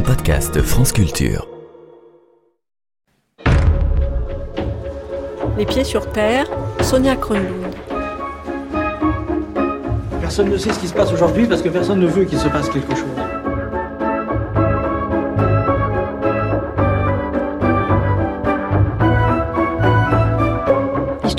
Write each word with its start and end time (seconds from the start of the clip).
un 0.00 0.02
podcast 0.02 0.62
France 0.62 0.92
Culture. 0.92 1.46
Les 5.58 5.66
pieds 5.66 5.84
sur 5.84 6.10
terre, 6.10 6.46
Sonia 6.80 7.16
Kronlund. 7.16 7.74
Personne 10.20 10.48
ne 10.48 10.56
sait 10.56 10.72
ce 10.72 10.78
qui 10.78 10.88
se 10.88 10.94
passe 10.94 11.12
aujourd'hui 11.12 11.46
parce 11.46 11.60
que 11.60 11.68
personne 11.68 12.00
ne 12.00 12.06
veut 12.06 12.24
qu'il 12.24 12.38
se 12.38 12.48
passe 12.48 12.70
quelque 12.70 12.94
chose. 12.94 13.29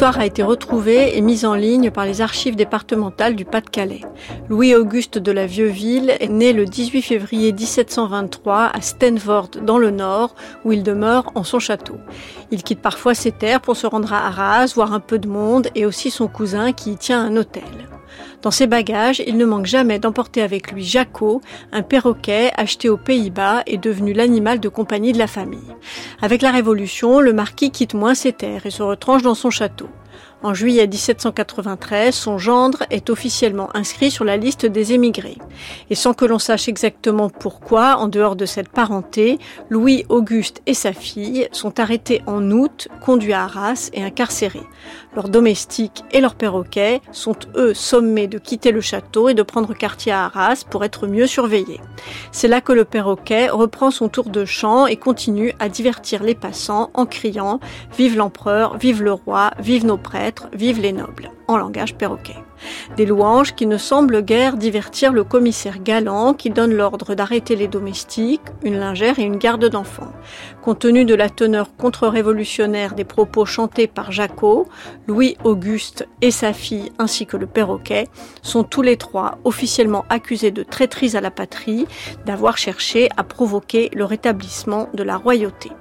L'histoire 0.01 0.19
a 0.19 0.25
été 0.25 0.41
retrouvée 0.41 1.15
et 1.15 1.21
mise 1.21 1.45
en 1.45 1.53
ligne 1.53 1.91
par 1.91 2.07
les 2.07 2.21
archives 2.21 2.55
départementales 2.55 3.35
du 3.35 3.45
Pas-de-Calais. 3.45 4.01
Louis-Auguste 4.49 5.19
de 5.19 5.31
la 5.31 5.45
Vieux-Ville 5.45 6.15
est 6.19 6.27
né 6.27 6.53
le 6.53 6.65
18 6.65 7.03
février 7.03 7.53
1723 7.53 8.71
à 8.73 8.81
Stenvord 8.81 9.51
dans 9.61 9.77
le 9.77 9.91
Nord, 9.91 10.33
où 10.65 10.71
il 10.71 10.81
demeure 10.81 11.31
en 11.35 11.43
son 11.43 11.59
château. 11.59 11.97
Il 12.49 12.63
quitte 12.63 12.81
parfois 12.81 13.13
ses 13.13 13.31
terres 13.31 13.61
pour 13.61 13.77
se 13.77 13.85
rendre 13.85 14.11
à 14.11 14.25
Arras, 14.25 14.73
voir 14.73 14.91
un 14.91 14.99
peu 14.99 15.19
de 15.19 15.27
monde 15.27 15.67
et 15.75 15.85
aussi 15.85 16.09
son 16.09 16.27
cousin 16.27 16.71
qui 16.71 16.93
y 16.93 16.97
tient 16.97 17.21
un 17.21 17.37
hôtel. 17.37 17.61
Dans 18.41 18.51
ses 18.51 18.65
bagages, 18.65 19.21
il 19.27 19.37
ne 19.37 19.45
manque 19.45 19.67
jamais 19.67 19.99
d'emporter 19.99 20.41
avec 20.41 20.71
lui 20.71 20.83
Jaco, 20.83 21.41
un 21.71 21.83
perroquet 21.83 22.51
acheté 22.57 22.89
aux 22.89 22.97
Pays-Bas 22.97 23.61
et 23.67 23.77
devenu 23.77 24.13
l'animal 24.13 24.59
de 24.59 24.69
compagnie 24.69 25.13
de 25.13 25.19
la 25.19 25.27
famille. 25.27 25.59
Avec 26.21 26.41
la 26.41 26.51
Révolution, 26.51 27.19
le 27.19 27.33
marquis 27.33 27.69
quitte 27.69 27.93
moins 27.93 28.15
ses 28.15 28.33
terres 28.33 28.65
et 28.65 28.71
se 28.71 28.81
retranche 28.81 29.21
dans 29.21 29.35
son 29.35 29.51
château. 29.51 29.89
En 30.43 30.55
juillet 30.55 30.87
1793, 30.87 32.15
son 32.15 32.39
gendre 32.39 32.83
est 32.89 33.11
officiellement 33.11 33.69
inscrit 33.75 34.09
sur 34.09 34.25
la 34.25 34.37
liste 34.37 34.65
des 34.65 34.91
émigrés. 34.91 35.37
Et 35.91 35.95
sans 35.95 36.13
que 36.13 36.25
l'on 36.25 36.39
sache 36.39 36.67
exactement 36.67 37.29
pourquoi, 37.29 37.97
en 37.97 38.07
dehors 38.07 38.35
de 38.35 38.47
cette 38.47 38.69
parenté, 38.69 39.37
Louis 39.69 40.03
Auguste 40.09 40.63
et 40.65 40.73
sa 40.73 40.93
fille 40.93 41.47
sont 41.51 41.79
arrêtés 41.79 42.23
en 42.25 42.49
août, 42.49 42.87
conduits 43.05 43.33
à 43.33 43.43
Arras 43.43 43.91
et 43.93 44.01
incarcérés. 44.01 44.65
Leurs 45.13 45.27
domestiques 45.27 46.05
et 46.11 46.21
leurs 46.21 46.35
perroquets 46.35 47.01
sont 47.11 47.35
eux 47.57 47.73
sommés 47.73 48.27
de 48.27 48.37
quitter 48.37 48.71
le 48.71 48.79
château 48.79 49.27
et 49.27 49.33
de 49.33 49.43
prendre 49.43 49.73
quartier 49.73 50.13
à 50.13 50.23
Arras 50.25 50.63
pour 50.69 50.85
être 50.85 51.05
mieux 51.05 51.27
surveillés. 51.27 51.81
C'est 52.31 52.47
là 52.47 52.61
que 52.61 52.71
le 52.71 52.85
perroquet 52.85 53.49
reprend 53.49 53.91
son 53.91 54.07
tour 54.07 54.29
de 54.29 54.45
chant 54.45 54.87
et 54.87 54.95
continue 54.95 55.53
à 55.59 55.67
divertir 55.67 56.23
les 56.23 56.35
passants 56.35 56.91
en 56.93 57.05
criant 57.05 57.59
Vive 57.97 58.15
l'empereur, 58.15 58.77
vive 58.77 59.03
le 59.03 59.11
roi, 59.11 59.51
vive 59.59 59.85
nos 59.85 59.97
prêtres, 59.97 60.47
vive 60.53 60.79
les 60.79 60.93
nobles, 60.93 61.29
en 61.49 61.57
langage 61.57 61.95
perroquet. 61.95 62.37
Des 62.95 63.05
louanges 63.05 63.55
qui 63.55 63.65
ne 63.65 63.77
semblent 63.77 64.21
guère 64.21 64.55
divertir 64.55 65.11
le 65.11 65.23
commissaire 65.23 65.79
galant 65.79 66.33
qui 66.33 66.49
donne 66.49 66.73
l'ordre 66.73 67.15
d'arrêter 67.15 67.55
les 67.55 67.67
domestiques, 67.67 68.41
une 68.63 68.79
lingère 68.79 69.19
et 69.19 69.23
une 69.23 69.37
garde 69.37 69.65
d'enfants. 69.65 70.13
Compte 70.61 70.77
tenu 70.77 71.05
de 71.05 71.15
la 71.15 71.27
teneur 71.27 71.75
contre-révolutionnaire 71.75 72.93
des 72.93 73.03
propos 73.03 73.45
chantés 73.45 73.87
par 73.87 74.11
Jaco, 74.11 74.67
Louis-Auguste 75.07 76.07
et 76.21 76.29
sa 76.29 76.53
fille 76.53 76.91
ainsi 76.99 77.25
que 77.25 77.35
le 77.35 77.47
perroquet 77.47 78.07
sont 78.43 78.63
tous 78.63 78.83
les 78.83 78.95
trois 78.95 79.39
officiellement 79.43 80.05
accusés 80.09 80.51
de 80.51 80.61
traîtrise 80.61 81.15
à 81.15 81.21
la 81.21 81.31
patrie, 81.31 81.87
d'avoir 82.27 82.59
cherché 82.59 83.09
à 83.17 83.23
provoquer 83.23 83.89
le 83.93 84.05
rétablissement 84.05 84.87
de 84.93 85.01
la 85.01 85.17
royauté. 85.17 85.71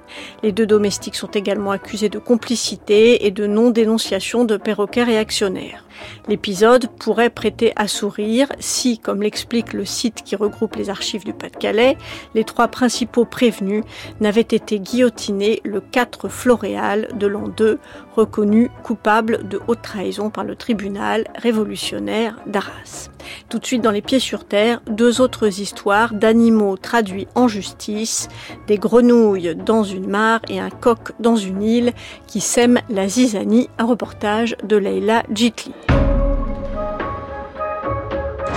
Les 0.41 0.51
deux 0.51 0.65
domestiques 0.65 1.15
sont 1.15 1.27
également 1.27 1.71
accusés 1.71 2.09
de 2.09 2.19
complicité 2.19 3.27
et 3.27 3.31
de 3.31 3.45
non-dénonciation 3.45 4.45
de 4.45 4.57
perroquets 4.57 5.03
réactionnaires. 5.03 5.85
L'épisode 6.27 6.87
pourrait 6.99 7.29
prêter 7.29 7.73
à 7.75 7.87
sourire 7.87 8.47
si, 8.59 8.97
comme 8.97 9.21
l'explique 9.21 9.73
le 9.73 9.85
site 9.85 10.23
qui 10.23 10.35
regroupe 10.35 10.75
les 10.75 10.89
archives 10.89 11.23
du 11.23 11.33
Pas-de-Calais, 11.33 11.97
les 12.33 12.43
trois 12.43 12.67
principaux 12.67 13.25
prévenus 13.25 13.83
n'avaient 14.19 14.41
été 14.41 14.70
guillotinés 14.79 15.61
le 15.63 15.81
4 15.81 16.29
Floréal 16.29 17.07
de 17.15 17.27
l'an 17.27 17.47
2, 17.47 17.79
reconnus 18.15 18.69
coupables 18.83 19.47
de 19.47 19.59
haute 19.67 19.81
trahison 19.81 20.29
par 20.29 20.43
le 20.43 20.55
tribunal 20.55 21.25
révolutionnaire 21.35 22.35
d'Arras. 22.45 23.09
Tout 23.49 23.59
de 23.59 23.65
suite 23.65 23.81
dans 23.81 23.91
les 23.91 24.01
pieds 24.01 24.19
sur 24.19 24.45
terre, 24.45 24.81
deux 24.87 25.21
autres 25.21 25.59
histoires 25.59 26.13
d'animaux 26.13 26.77
traduits 26.77 27.27
en 27.35 27.47
justice, 27.47 28.29
des 28.67 28.77
grenouilles 28.77 29.55
dans 29.55 29.83
une 29.83 30.07
mare 30.07 30.41
et 30.49 30.59
un 30.59 30.69
coq 30.69 31.11
dans 31.19 31.35
une 31.35 31.61
île 31.61 31.93
qui 32.27 32.41
sèment 32.41 32.81
la 32.89 33.07
zizanie, 33.07 33.69
un 33.77 33.85
reportage 33.85 34.55
de 34.63 34.77
Leila 34.77 35.23
Jitli. 35.33 35.73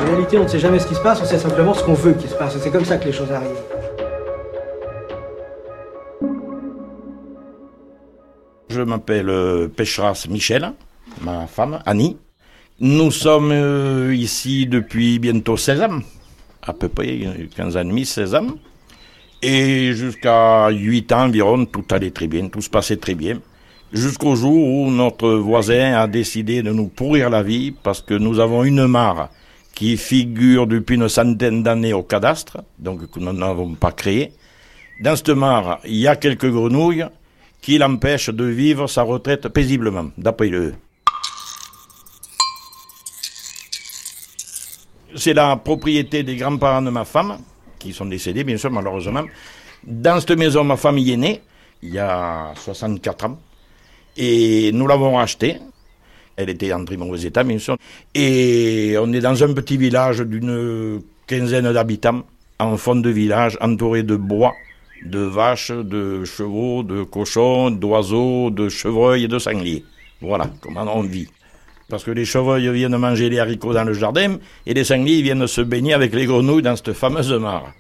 En 0.05 0.07
réalité, 0.07 0.37
on 0.39 0.43
ne 0.43 0.49
sait 0.49 0.59
jamais 0.59 0.79
ce 0.79 0.87
qui 0.87 0.95
se 0.95 1.01
passe, 1.01 1.21
on 1.23 1.25
sait 1.25 1.39
simplement 1.39 1.73
ce 1.73 1.83
qu'on 1.83 1.95
veut 1.95 2.13
qu'il 2.13 2.29
se 2.29 2.35
passe. 2.35 2.57
C'est 2.59 2.71
comme 2.71 2.85
ça 2.85 2.99
que 2.99 3.07
les 3.07 3.13
choses 3.13 3.33
arrivent. 3.33 3.74
Je 8.71 8.81
m'appelle 8.81 9.29
euh, 9.29 9.69
Pécheras 9.69 10.27
Michel, 10.31 10.73
ma 11.21 11.47
femme 11.47 11.81
Annie. 11.85 12.17
Nous 12.81 13.11
sommes 13.11 13.53
euh, 13.53 14.15
ici 14.15 14.67
depuis 14.67 15.19
bientôt 15.19 15.57
16 15.57 15.83
ans, 15.83 15.99
à 16.63 16.73
peu 16.73 16.89
près 16.89 17.21
15 17.55 17.77
ans 17.77 17.81
et 17.81 17.85
demi, 17.85 18.07
16 18.07 18.35
ans. 18.35 18.47
Et 19.43 19.93
jusqu'à 19.93 20.71
8 20.71 21.13
ans 21.13 21.25
environ, 21.27 21.67
tout 21.67 21.85
allait 21.91 22.11
très 22.11 22.27
bien, 22.27 22.49
tout 22.49 22.63
se 22.63 22.71
passait 22.71 22.97
très 22.97 23.15
bien. 23.15 23.39
Jusqu'au 23.93 24.35
jour 24.35 24.57
où 24.57 24.91
notre 24.91 25.31
voisin 25.35 25.95
a 26.01 26.07
décidé 26.07 26.63
de 26.63 26.73
nous 26.73 26.89
pourrir 26.89 27.31
la 27.31 27.43
vie 27.43 27.71
parce 27.71 28.01
que 28.01 28.15
nous 28.15 28.41
avons 28.41 28.65
une 28.65 28.87
mare 28.87 29.29
qui 29.75 29.97
figure 29.97 30.67
depuis 30.67 30.95
une 30.95 31.09
centaine 31.09 31.63
d'années 31.63 31.93
au 31.93 32.03
cadastre, 32.03 32.59
donc 32.79 33.11
que 33.11 33.21
nous 33.21 33.33
n'avons 33.33 33.75
pas 33.75 33.93
créé. 33.93 34.33
Dans 35.01 35.15
cette 35.17 35.29
mare, 35.31 35.81
il 35.85 35.97
y 35.97 36.09
a 36.09 36.17
quelques 36.17 36.51
grenouilles 36.51 37.05
qui 37.65 37.79
l'empêchent 37.79 38.29
de 38.29 38.45
vivre 38.45 38.87
sa 38.87 39.03
retraite 39.05 39.49
paisiblement, 39.49 40.11
d'après 40.19 40.49
le. 40.49 40.75
C'est 45.17 45.33
la 45.33 45.57
propriété 45.57 46.23
des 46.23 46.37
grands-parents 46.37 46.83
de 46.83 46.91
ma 46.91 47.07
femme, 47.07 47.39
qui 47.79 47.95
sont 47.95 48.05
décédés, 48.05 48.45
bien 48.45 48.59
sûr, 48.59 48.71
malheureusement. 48.71 49.25
Dans 49.83 50.21
cette 50.21 50.37
maison, 50.37 50.63
ma 50.63 50.77
famille 50.77 51.13
est 51.13 51.17
née, 51.17 51.41
il 51.83 51.95
y 51.95 51.99
a 51.99 52.53
64 52.55 53.25
ans, 53.25 53.39
et 54.15 54.71
nous 54.73 54.87
l'avons 54.87 55.19
achetée. 55.19 55.57
Elle 56.37 56.51
était 56.51 56.71
en 56.71 56.85
très 56.85 56.99
mauvais 56.99 57.23
état, 57.23 57.45
bien 57.45 57.59
sûr. 57.59 57.79
Et 58.15 58.95
on 59.01 59.11
est 59.15 59.21
dans 59.21 59.43
un 59.43 59.55
petit 59.55 59.79
village 59.79 60.21
d'une 60.21 61.01
quinzaine 61.27 61.73
d'habitants, 61.73 62.25
en 62.59 62.77
fond 62.77 62.97
de 62.97 63.09
village, 63.09 63.57
entouré 63.63 64.03
de 64.03 64.17
bois, 64.17 64.53
de 65.05 65.19
vaches, 65.19 65.71
de 65.71 66.25
chevaux, 66.25 66.83
de 66.83 67.03
cochons, 67.03 67.71
d'oiseaux, 67.71 68.51
de 68.51 68.69
chevreuils 68.69 69.25
et 69.25 69.29
de 69.29 69.39
sangliers. 69.39 69.85
Voilà 70.21 70.51
comment 70.61 70.87
on 70.97 71.03
vit. 71.03 71.29
Parce 71.89 72.05
que 72.05 72.11
les 72.11 72.25
chevreuils 72.25 72.71
viennent 72.73 72.97
manger 72.97 73.29
les 73.29 73.39
haricots 73.39 73.75
dans 73.75 73.85
le 73.85 73.93
jardin 73.93 74.39
et 74.67 74.75
les 74.75 74.85
sangliers 74.85 75.23
viennent 75.23 75.47
se 75.47 75.61
baigner 75.61 75.93
avec 75.93 76.15
les 76.15 76.27
grenouilles 76.27 76.63
dans 76.63 76.77
cette 76.77 76.95
fameuse 76.95 77.33
mare. 77.33 77.73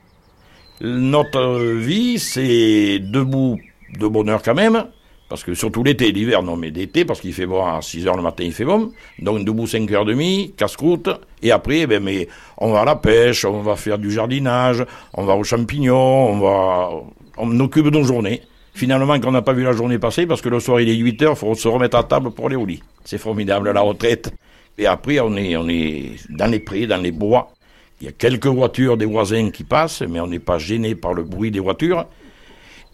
Notre 0.81 1.75
vie, 1.77 2.19
c'est 2.19 2.99
debout 2.99 3.59
de 3.99 4.07
bonheur 4.07 4.43
quand 4.43 4.55
même, 4.55 4.87
parce 5.29 5.43
que 5.43 5.55
surtout 5.55 5.83
l'été, 5.83 6.13
l'hiver, 6.13 6.43
non, 6.43 6.57
mais 6.57 6.71
l'été, 6.71 7.05
parce 7.05 7.21
qu'il 7.21 7.33
fait 7.33 7.47
bon 7.47 7.65
à 7.65 7.81
6 7.81 8.07
heures 8.07 8.17
le 8.17 8.23
matin, 8.23 8.45
il 8.45 8.53
fait 8.53 8.65
bon. 8.65 8.93
Donc 9.19 9.45
debout 9.45 9.67
5 9.67 9.91
heures 9.93 10.03
et 10.03 10.07
demie, 10.07 10.55
casse-croûte. 10.57 11.09
Et 11.43 11.51
après, 11.51 11.87
ben, 11.87 12.03
mais 12.03 12.29
on 12.59 12.73
va 12.73 12.83
à 12.83 12.85
la 12.85 12.97
pêche, 12.97 13.45
on 13.45 13.63
va 13.63 13.77
faire 13.77 13.99
du 13.99 14.11
jardinage, 14.11 14.85
on 15.15 15.25
va 15.25 15.35
aux 15.35 15.45
champignons, 15.45 15.97
on 15.97 16.39
va, 16.39 16.91
on 17.39 17.61
occupe 17.61 17.87
nos 17.87 18.05
journées. 18.05 18.43
Finalement, 18.75 19.19
qu'on 19.21 19.31
n'a 19.31 19.43
pas 19.43 19.53
vu 19.53 19.63
la 19.63 19.73
journée 19.73 19.99
passer, 19.99 20.27
parce 20.27 20.43
que 20.43 20.49
le 20.49 20.61
soir 20.61 20.81
il 20.81 20.89
est 20.89 20.97
8 20.97 21.23
heures, 21.23 21.33
il 21.33 21.39
faut 21.39 21.55
se 21.55 21.69
remettre 21.69 21.97
à 21.97 22.05
table 22.05 22.33
pour 22.33 22.47
aller 22.47 22.57
au 22.57 22.67
lit. 22.67 22.83
C'est 23.05 23.19
formidable, 23.19 23.71
la 23.71 23.81
retraite. 23.81 24.33
Et 24.77 24.87
après, 24.87 25.21
on 25.21 25.37
est, 25.37 25.57
on 25.57 25.69
est 25.69 26.17
dans 26.31 26.51
les 26.51 26.59
prés, 26.59 26.87
dans 26.87 27.01
les 27.01 27.13
bois. 27.13 27.53
Il 28.01 28.07
y 28.07 28.09
a 28.09 28.13
quelques 28.13 28.47
voitures 28.47 28.97
des 28.97 29.07
voisins 29.07 29.51
qui 29.51 29.65
passent, 29.65 30.03
mais 30.03 30.21
on 30.21 30.27
n'est 30.27 30.41
pas 30.41 30.59
gêné 30.59 30.95
par 30.95 31.15
le 31.15 31.23
bruit 31.23 31.51
des 31.51 31.61
voitures. 31.61 32.07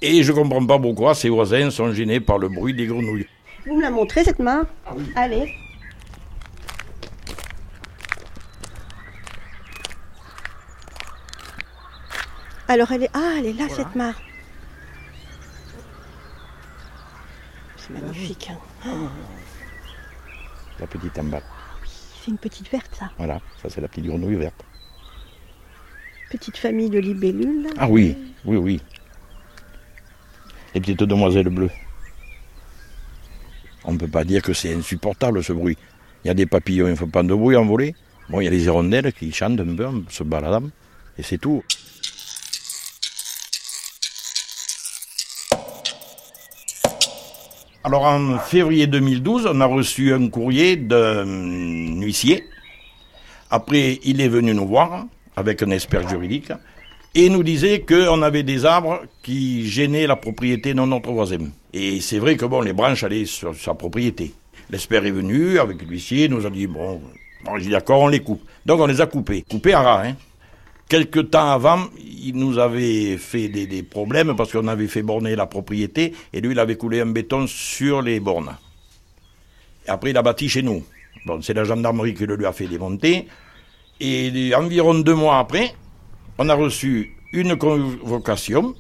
Et 0.03 0.23
je 0.23 0.33
comprends 0.33 0.65
pas 0.65 0.79
pourquoi 0.79 1.15
ces 1.15 1.29
voisins 1.29 1.71
sont 1.71 1.93
gênés 1.93 2.21
par 2.21 2.39
le 2.39 2.49
bruit 2.49 2.75
des 2.75 2.87
grenouilles. 2.87 3.27
Vous 3.67 3.77
me 3.77 3.83
la 3.83 3.91
montrez 3.91 4.25
cette 4.25 4.39
main 4.39 4.67
Allez. 5.15 5.55
Alors 12.69 12.93
elle 12.93 13.05
est... 13.05 13.11
Ah, 13.15 13.35
elle 13.39 13.47
est 13.47 13.53
là 13.53 13.69
cette 13.69 13.95
mare. 13.95 14.21
C'est 17.77 17.91
magnifique. 17.91 18.51
hein. 18.85 19.09
La 20.79 20.87
petite 20.87 21.19
en 21.19 21.25
bas. 21.25 21.43
C'est 22.23 22.31
une 22.31 22.39
petite 22.39 22.71
verte 22.71 22.95
ça. 22.99 23.11
Voilà, 23.19 23.41
ça 23.61 23.69
c'est 23.69 23.81
la 23.81 23.89
petite 23.89 24.07
grenouille 24.07 24.37
verte. 24.37 24.63
Petite 26.31 26.57
famille 26.57 26.91
de 26.91 27.01
libellules. 27.01 27.69
Ah 27.77 27.89
oui, 27.89 28.17
oui, 28.45 28.57
oui 28.57 28.81
les 30.75 30.81
petites 30.81 31.03
demoiselles 31.03 31.49
bleues. 31.49 31.71
On 33.85 33.93
ne 33.93 33.99
peut 33.99 34.09
pas 34.09 34.25
dire 34.25 34.43
que 34.43 34.53
c'est 34.53 34.75
insupportable 34.75 35.43
ce 35.43 35.53
bruit. 35.53 35.77
Il 36.25 36.29
y 36.29 36.31
a 36.31 36.35
des 36.35 36.47
papillons, 36.47 36.87
il 36.87 36.91
ne 36.91 36.97
font 36.97 37.09
pas 37.09 37.23
de 37.23 37.35
bruit 37.35 37.57
en 37.57 37.65
volée. 37.65 37.95
Bon, 38.29 38.41
il 38.41 38.45
y 38.45 38.47
a 38.47 38.51
les 38.51 38.65
hirondelles 38.65 39.13
qui 39.13 39.33
chantent 39.33 39.61
un 39.61 39.75
peu 39.75 39.87
se 40.09 40.23
baladant, 40.23 40.69
et 41.19 41.23
c'est 41.23 41.39
tout. 41.39 41.63
Alors 47.83 48.05
en 48.05 48.39
février 48.39 48.87
2012, 48.87 49.49
on 49.51 49.61
a 49.61 49.67
reçu 49.67 50.13
un 50.13 50.29
courrier 50.29 50.77
d'un 50.77 51.25
huissier. 52.01 52.45
Après, 53.51 53.99
il 54.05 54.21
est 54.21 54.29
venu 54.29 54.55
nous 54.55 54.67
voir 54.67 55.07
avec 55.35 55.63
un 55.63 55.71
expert 55.71 56.07
juridique 56.09 56.53
et 57.15 57.29
nous 57.29 57.43
disait 57.43 57.81
qu'on 57.81 58.23
avait 58.23 58.43
des 58.43 58.65
arbres 58.65 59.03
qui 59.23 59.69
gênaient 59.69 60.07
la 60.07 60.17
propriété 60.17 60.75
de 60.75 60.81
notre 60.81 61.11
voisin. 61.11 61.49
Et 61.73 62.01
c'est 62.01 62.19
vrai 62.19 62.37
que 62.37 62.45
bon, 62.45 62.61
les 62.61 62.73
branches 62.73 63.03
allaient 63.03 63.27
sur 63.27 63.55
sa 63.57 63.75
propriété. 63.75 64.33
L'expert 64.71 65.05
est 65.05 65.11
venu 65.11 65.59
avec 65.59 65.83
l'huissier, 65.83 66.29
nous 66.29 66.47
a 66.47 66.51
dit 66.51 66.67
bon, 66.67 67.01
bon 67.45 67.59
j'ai 67.59 67.71
d'accord, 67.71 68.03
on 68.03 68.09
les 68.09 68.21
coupe. 68.21 68.43
Donc 68.65 68.81
on 68.81 68.87
les 68.87 69.01
a 69.01 69.07
coupés, 69.07 69.43
coupés 69.43 69.75
à 69.75 69.83
ras. 69.83 70.07
Hein. 70.07 70.17
Quelque 70.89 71.21
temps 71.21 71.51
avant, 71.51 71.87
il 71.99 72.35
nous 72.35 72.59
avait 72.59 73.17
fait 73.17 73.49
des, 73.49 73.67
des 73.67 73.83
problèmes 73.83 74.35
parce 74.37 74.53
qu'on 74.53 74.67
avait 74.69 74.89
fait 74.89 75.03
borner 75.03 75.37
la 75.37 75.47
propriété 75.47 76.15
et 76.33 76.41
lui, 76.41 76.53
il 76.53 76.59
avait 76.59 76.77
coulé 76.77 77.01
un 77.01 77.07
béton 77.07 77.47
sur 77.47 78.03
les 78.03 78.21
bornes. 78.21 78.57
Et 79.87 79.91
après, 79.91 80.11
il 80.11 80.17
a 80.17 80.23
bâti 80.23 80.49
chez 80.49 80.63
nous. 80.63 80.85
Bon, 81.27 81.41
c'est 81.43 81.55
la 81.55 81.65
gendarmerie 81.65 82.15
qui 82.15 82.27
le 82.27 82.37
lui 82.37 82.47
a 82.47 82.53
fait 82.53 82.67
démonter. 82.67 83.27
Et 84.01 84.53
environ 84.55 84.95
deux 84.95 85.15
mois 85.15 85.39
après, 85.39 85.75
on 86.39 86.49
a 86.49 86.55
reçu 86.55 87.13
une 87.33 87.57
convocation 87.57 88.75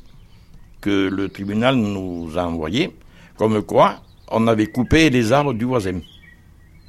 que 0.81 1.08
le 1.08 1.29
tribunal 1.29 1.76
nous 1.76 2.31
a 2.37 2.44
envoyée, 2.47 2.91
comme 3.37 3.62
quoi 3.62 3.97
on 4.31 4.47
avait 4.47 4.67
coupé 4.67 5.11
les 5.11 5.32
arbres 5.32 5.52
du 5.52 5.64
voisin. 5.64 6.00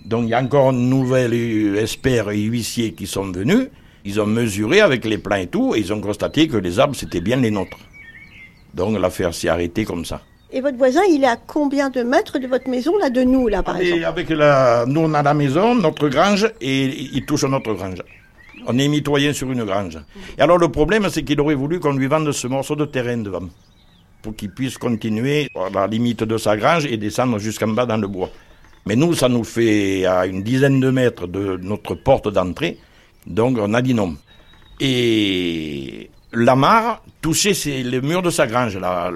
Donc 0.05 0.23
il 0.23 0.29
y 0.29 0.33
a 0.33 0.41
encore 0.41 0.69
un 0.69 0.73
nouvel 0.73 1.33
expert 1.77 2.29
et 2.31 2.39
huissier 2.41 2.93
qui 2.93 3.05
sont 3.07 3.31
venus, 3.31 3.67
ils 4.05 4.19
ont 4.19 4.25
mesuré 4.25 4.81
avec 4.81 5.05
les 5.05 5.17
plans 5.17 5.35
et 5.35 5.47
tout, 5.47 5.75
et 5.75 5.79
ils 5.79 5.93
ont 5.93 6.01
constaté 6.01 6.47
que 6.47 6.57
les 6.57 6.79
arbres 6.79 6.95
c'était 6.95 7.21
bien 7.21 7.37
les 7.37 7.51
nôtres. 7.51 7.77
Donc 8.73 8.97
l'affaire 8.97 9.33
s'est 9.33 9.49
arrêtée 9.49 9.85
comme 9.85 10.05
ça. 10.05 10.21
Et 10.53 10.59
votre 10.59 10.77
voisin, 10.77 11.01
il 11.09 11.23
est 11.23 11.27
à 11.27 11.37
combien 11.37 11.89
de 11.89 12.03
mètres 12.03 12.37
de 12.37 12.45
votre 12.47 12.69
maison, 12.69 12.97
là, 12.97 13.09
de 13.09 13.21
nous, 13.21 13.47
là, 13.47 13.63
par 13.63 13.79
Et 13.79 13.85
exemple? 13.87 14.05
avec 14.05 14.29
la, 14.31 14.85
nous 14.85 14.99
on 15.01 15.13
a 15.13 15.23
la 15.23 15.33
maison, 15.33 15.75
notre 15.75 16.09
grange, 16.09 16.45
et 16.59 16.85
il 17.13 17.25
touche 17.25 17.43
notre 17.45 17.73
grange. 17.73 18.01
On 18.67 18.77
est 18.77 18.87
mitoyen 18.87 19.33
sur 19.33 19.51
une 19.51 19.63
grange. 19.63 19.97
Et 20.37 20.41
alors 20.41 20.57
le 20.57 20.69
problème, 20.69 21.07
c'est 21.09 21.23
qu'il 21.23 21.39
aurait 21.41 21.55
voulu 21.55 21.79
qu'on 21.79 21.93
lui 21.93 22.07
vende 22.07 22.31
ce 22.31 22.47
morceau 22.47 22.75
de 22.75 22.85
terrain 22.85 23.17
devant, 23.17 23.49
pour 24.21 24.35
qu'il 24.35 24.51
puisse 24.51 24.77
continuer 24.77 25.49
à 25.55 25.69
la 25.69 25.87
limite 25.87 26.23
de 26.23 26.37
sa 26.37 26.55
grange 26.57 26.85
et 26.85 26.97
descendre 26.97 27.39
jusqu'en 27.39 27.69
bas 27.69 27.85
dans 27.85 27.97
le 27.97 28.07
bois. 28.07 28.29
Mais 28.85 28.95
nous, 28.95 29.13
ça 29.13 29.29
nous 29.29 29.43
fait 29.43 30.05
à 30.05 30.25
une 30.25 30.43
dizaine 30.43 30.79
de 30.79 30.89
mètres 30.89 31.27
de 31.27 31.57
notre 31.61 31.95
porte 31.95 32.27
d'entrée, 32.31 32.77
donc 33.27 33.57
on 33.59 33.73
a 33.73 33.81
dit 33.81 33.93
non. 33.93 34.15
Et 34.79 36.09
la 36.33 36.55
mare 36.55 37.03
touchait 37.21 37.53
les 37.83 38.01
murs 38.01 38.23
de 38.23 38.31
sa 38.31 38.47
grange. 38.47 38.77
Là, 38.77 39.11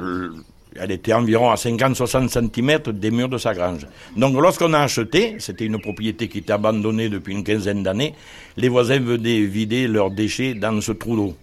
elle 0.79 0.91
était 0.91 1.13
environ 1.13 1.49
à 1.49 1.55
50-60 1.55 2.29
cm 2.29 2.91
des 2.93 3.11
murs 3.11 3.29
de 3.29 3.37
sa 3.37 3.53
grange. 3.53 3.87
Donc 4.15 4.39
lorsqu'on 4.39 4.73
a 4.73 4.79
acheté, 4.79 5.35
c'était 5.39 5.65
une 5.65 5.79
propriété 5.79 6.27
qui 6.27 6.39
était 6.39 6.53
abandonnée 6.53 7.09
depuis 7.09 7.33
une 7.33 7.43
quinzaine 7.43 7.83
d'années, 7.83 8.13
les 8.57 8.69
voisins 8.69 8.99
venaient 8.99 9.41
vider 9.41 9.87
leurs 9.87 10.11
déchets 10.11 10.53
dans 10.53 10.79
ce 10.81 10.91
trou 10.91 11.15
d'eau. 11.15 11.35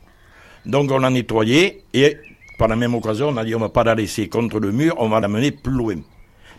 Donc 0.67 0.91
on 0.91 0.99
l'a 0.99 1.11
nettoyé 1.11 1.83
et 1.93 2.17
par 2.59 2.69
la 2.69 2.77
même 2.77 2.95
occasion, 2.95 3.29
on 3.29 3.37
a 3.37 3.45
dit 3.45 3.55
on 3.55 3.61
va 3.61 3.71
pas 3.71 3.85
la 3.85 3.95
laisser 3.95 4.29
contre 4.29 4.61
le 4.61 4.71
mur, 4.71 4.95
on 4.99 5.09
va 5.09 5.21
la 5.21 5.29
mener 5.29 5.51
plus 5.51 5.73
loin. 5.73 5.97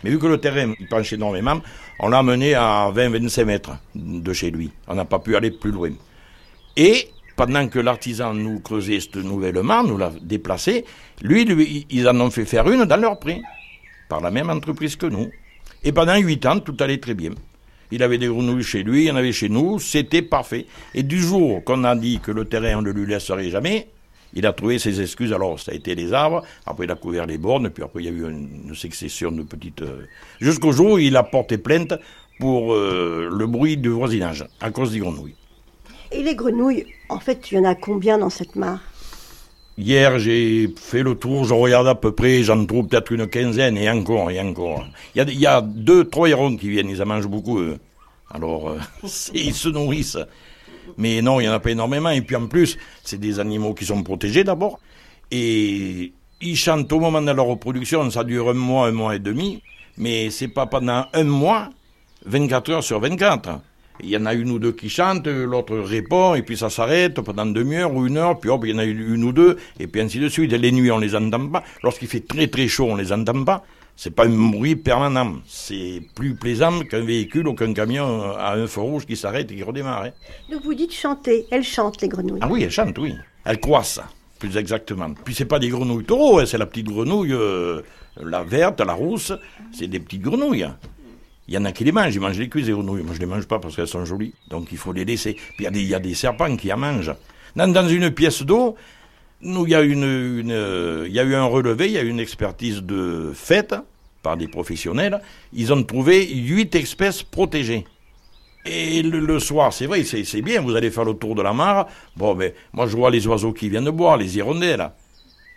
Mais 0.03 0.09
vu 0.09 0.19
que 0.19 0.27
le 0.27 0.37
terrain 0.37 0.73
penchait 0.89 1.15
énormément, 1.15 1.61
on 1.99 2.09
l'a 2.09 2.21
mené 2.23 2.55
à 2.55 2.91
20-25 2.93 3.45
mètres 3.45 3.77
de 3.95 4.33
chez 4.33 4.51
lui. 4.51 4.69
On 4.87 4.95
n'a 4.95 5.05
pas 5.05 5.19
pu 5.19 5.35
aller 5.35 5.51
plus 5.51 5.71
loin. 5.71 5.91
Et 6.75 7.07
pendant 7.35 7.67
que 7.67 7.79
l'artisan 7.79 8.33
nous 8.33 8.59
creusait 8.59 8.99
cette 8.99 9.15
nouvelle 9.17 9.61
mare, 9.63 9.83
nous 9.83 9.97
l'a 9.97 10.11
déplacé, 10.21 10.85
lui, 11.21 11.45
lui, 11.45 11.87
ils 11.89 12.07
en 12.07 12.19
ont 12.19 12.29
fait 12.29 12.45
faire 12.45 12.69
une 12.69 12.85
dans 12.85 12.97
leur 12.97 13.19
prix, 13.19 13.41
par 14.09 14.21
la 14.21 14.31
même 14.31 14.49
entreprise 14.49 14.95
que 14.95 15.07
nous. 15.07 15.29
Et 15.83 15.91
pendant 15.91 16.15
huit 16.17 16.45
ans, 16.45 16.59
tout 16.59 16.75
allait 16.79 16.99
très 16.99 17.13
bien. 17.13 17.31
Il 17.91 18.01
avait 18.03 18.17
des 18.17 18.27
grenouilles 18.27 18.63
chez 18.63 18.83
lui, 18.83 19.03
il 19.03 19.07
y 19.07 19.11
en 19.11 19.15
avait 19.15 19.31
chez 19.31 19.49
nous, 19.49 19.79
c'était 19.79 20.21
parfait. 20.21 20.65
Et 20.95 21.03
du 21.03 21.19
jour 21.19 21.63
qu'on 21.63 21.83
a 21.83 21.95
dit 21.95 22.19
que 22.19 22.31
le 22.31 22.45
terrain, 22.45 22.77
on 22.77 22.81
ne 22.81 22.91
lui 22.91 23.05
laisserait 23.05 23.49
jamais, 23.49 23.87
il 24.33 24.45
a 24.45 24.53
trouvé 24.53 24.79
ses 24.79 25.01
excuses. 25.01 25.31
Alors, 25.31 25.59
ça 25.59 25.71
a 25.71 25.75
été 25.75 25.93
les 25.93 26.13
arbres, 26.13 26.43
après 26.65 26.85
il 26.85 26.91
a 26.91 26.95
couvert 26.95 27.25
les 27.25 27.37
bornes, 27.37 27.69
puis 27.69 27.83
après 27.83 28.01
il 28.01 28.05
y 28.05 28.09
a 28.09 28.11
eu 28.11 28.29
une, 28.29 28.73
succession 28.73 29.31
de 29.31 29.43
petites... 29.43 29.81
euh, 29.81 30.05
Jusqu'au 30.39 30.71
jour 30.71 30.93
où 30.93 30.97
il 30.97 31.15
a 31.15 31.23
porté 31.23 31.57
plainte 31.57 31.93
pour 32.39 32.73
euh, 32.73 33.29
le 33.31 33.45
bruit 33.45 33.77
du 33.77 33.89
voisinage, 33.89 34.45
à 34.59 34.71
cause 34.71 34.91
des 34.91 34.99
grenouilles. 34.99 35.35
Et 36.13 36.21
les 36.21 36.35
grenouilles, 36.35 36.85
en 37.09 37.19
fait, 37.19 37.51
il 37.51 37.55
y 37.55 37.59
en 37.59 37.63
a 37.63 37.73
combien 37.73 38.19
dans 38.19 38.29
cette 38.29 38.55
mare? 38.55 38.79
Hier, 39.79 40.19
j'ai 40.19 40.71
fait 40.77 41.01
le 41.01 41.15
tour, 41.15 41.45
je 41.45 41.55
regarde 41.55 41.87
à 41.87 41.95
peu 41.95 42.11
près, 42.11 42.43
j'en 42.43 42.63
trouve 42.65 42.87
peut-être 42.87 43.11
une 43.11 43.27
quinzaine, 43.27 43.75
et 43.75 43.89
encore, 43.89 44.29
et 44.29 44.39
encore. 44.39 44.85
Il 45.15 45.39
y 45.39 45.47
a, 45.47 45.61
deux, 45.61 46.05
trois 46.05 46.29
hérons 46.29 46.55
qui 46.55 46.69
viennent, 46.69 46.89
ils 46.89 47.01
en 47.01 47.07
mangent 47.07 47.27
beaucoup. 47.27 47.59
Alors, 48.29 48.69
euh, 48.69 48.79
ils 49.33 49.55
se 49.55 49.69
nourrissent. 49.69 50.19
Mais 50.97 51.23
non, 51.23 51.39
il 51.39 51.43
n'y 51.43 51.49
en 51.49 51.53
a 51.53 51.59
pas 51.59 51.71
énormément. 51.71 52.09
Et 52.09 52.21
puis 52.21 52.35
en 52.35 52.45
plus, 52.45 52.77
c'est 53.03 53.19
des 53.19 53.39
animaux 53.39 53.73
qui 53.73 53.85
sont 53.85 54.03
protégés 54.03 54.43
d'abord. 54.43 54.79
Et 55.31 56.13
ils 56.41 56.55
chantent 56.55 56.91
au 56.93 56.99
moment 56.99 57.21
de 57.21 57.31
leur 57.31 57.45
reproduction, 57.45 58.07
ça 58.11 58.23
dure 58.23 58.49
un 58.49 58.53
mois, 58.53 58.87
un 58.87 58.91
mois 58.91 59.15
et 59.15 59.19
demi. 59.19 59.63
Mais 59.97 60.29
c'est 60.29 60.49
pas 60.49 60.67
pendant 60.67 61.07
un 61.13 61.23
mois, 61.23 61.69
24 62.25 62.71
heures 62.71 62.83
sur 62.83 62.99
24. 62.99 63.59
Il 64.01 64.09
y 64.09 64.17
en 64.17 64.25
a 64.25 64.33
une 64.33 64.49
ou 64.51 64.59
deux 64.59 64.71
qui 64.71 64.89
chantent, 64.89 65.27
l'autre 65.27 65.77
répond, 65.77 66.33
et 66.35 66.41
puis 66.41 66.57
ça 66.57 66.69
s'arrête 66.69 67.21
pendant 67.21 67.45
une 67.45 67.53
demi-heure 67.53 67.93
ou 67.93 68.05
une 68.07 68.17
heure, 68.17 68.39
puis 68.39 68.49
hop, 68.49 68.63
il 68.65 68.71
y 68.71 68.73
en 68.73 68.79
a 68.79 68.85
une 68.85 69.23
ou 69.23 69.31
deux, 69.31 69.57
et 69.79 69.87
puis 69.87 70.01
ainsi 70.01 70.19
de 70.19 70.27
suite. 70.29 70.51
Et 70.53 70.57
les 70.57 70.71
nuits, 70.71 70.91
on 70.91 70.97
les 70.97 71.15
entend 71.15 71.47
pas. 71.47 71.63
Lorsqu'il 71.83 72.07
fait 72.07 72.27
très 72.27 72.47
très 72.47 72.67
chaud, 72.67 72.87
on 72.89 72.95
les 72.95 73.13
entend 73.13 73.43
pas. 73.43 73.63
C'est 73.95 74.09
pas 74.15 74.25
un 74.25 74.49
bruit 74.51 74.75
permanent. 74.75 75.35
C'est 75.45 76.01
plus 76.15 76.33
plaisant 76.33 76.79
qu'un 76.81 77.01
véhicule 77.01 77.47
ou 77.47 77.53
qu'un 77.53 77.73
camion 77.73 78.23
à 78.35 78.55
un 78.55 78.65
feu 78.65 78.81
rouge 78.81 79.05
qui 79.05 79.15
s'arrête 79.15 79.51
et 79.51 79.55
qui 79.55 79.61
redémarre. 79.61 80.05
hein. 80.05 80.09
Donc 80.51 80.63
vous 80.63 80.73
dites 80.73 80.91
chanter. 80.93 81.45
Elles 81.51 81.63
chantent, 81.63 82.01
les 82.01 82.07
grenouilles. 82.07 82.39
Ah 82.41 82.47
oui, 82.49 82.63
elles 82.63 82.71
chantent, 82.71 82.97
oui. 82.97 83.13
Elles 83.45 83.59
croissent, 83.59 84.01
plus 84.39 84.57
exactement. 84.57 85.13
Puis 85.23 85.35
c'est 85.35 85.45
pas 85.45 85.59
des 85.59 85.69
grenouilles 85.69 86.05
taureaux, 86.05 86.39
hein, 86.39 86.45
c'est 86.47 86.57
la 86.57 86.65
petite 86.65 86.87
grenouille, 86.87 87.33
euh, 87.33 87.81
la 88.19 88.41
verte, 88.41 88.81
la 88.81 88.93
rousse, 88.93 89.31
c'est 89.71 89.87
des 89.87 89.99
petites 89.99 90.23
grenouilles. 90.23 90.67
Il 91.47 91.53
y 91.53 91.57
en 91.57 91.65
a 91.65 91.71
qui 91.71 91.83
les 91.83 91.91
mangent, 91.91 92.15
ils 92.15 92.21
mangent 92.21 92.39
les 92.39 92.47
cuisses. 92.47 92.69
Moi, 92.69 92.99
je 93.13 93.19
les 93.19 93.25
mange 93.25 93.45
pas 93.47 93.59
parce 93.59 93.75
qu'elles 93.75 93.87
sont 93.87 94.05
jolies. 94.05 94.33
Donc, 94.49 94.69
il 94.71 94.77
faut 94.77 94.93
les 94.93 95.03
laisser. 95.03 95.35
Il 95.59 95.87
y 95.87 95.93
a 95.93 95.99
des, 95.99 96.13
serpents 96.13 96.55
qui 96.55 96.71
en 96.71 96.77
mangent. 96.77 97.13
Dans, 97.55 97.87
une 97.87 98.11
pièce 98.11 98.43
d'eau, 98.43 98.75
euh, 99.45 99.63
il 99.65 101.13
y 101.13 101.19
a 101.19 101.23
eu 101.23 101.35
un 101.35 101.45
relevé, 101.45 101.87
il 101.87 101.91
y 101.91 101.97
a 101.97 102.01
eu 102.01 102.09
une 102.09 102.19
expertise 102.19 102.81
de 102.81 103.31
fait 103.33 103.75
par 104.21 104.37
des 104.37 104.47
professionnels. 104.47 105.19
Ils 105.51 105.73
ont 105.73 105.83
trouvé 105.83 106.25
huit 106.33 106.73
espèces 106.75 107.23
protégées. 107.23 107.85
Et 108.65 109.01
le, 109.01 109.39
soir, 109.39 109.73
c'est 109.73 109.87
vrai, 109.87 110.05
c'est 110.05 110.41
bien, 110.41 110.61
vous 110.61 110.73
allez 110.75 110.89
faire 110.89 111.03
le 111.03 111.13
tour 111.13 111.35
de 111.35 111.41
la 111.41 111.51
mare. 111.51 111.87
Bon, 112.15 112.33
mais 112.33 112.55
moi, 112.71 112.87
je 112.87 112.95
vois 112.95 113.11
les 113.11 113.27
oiseaux 113.27 113.51
qui 113.51 113.67
viennent 113.67 113.89
boire, 113.89 114.15
les 114.15 114.37
hirondelles. 114.37 114.89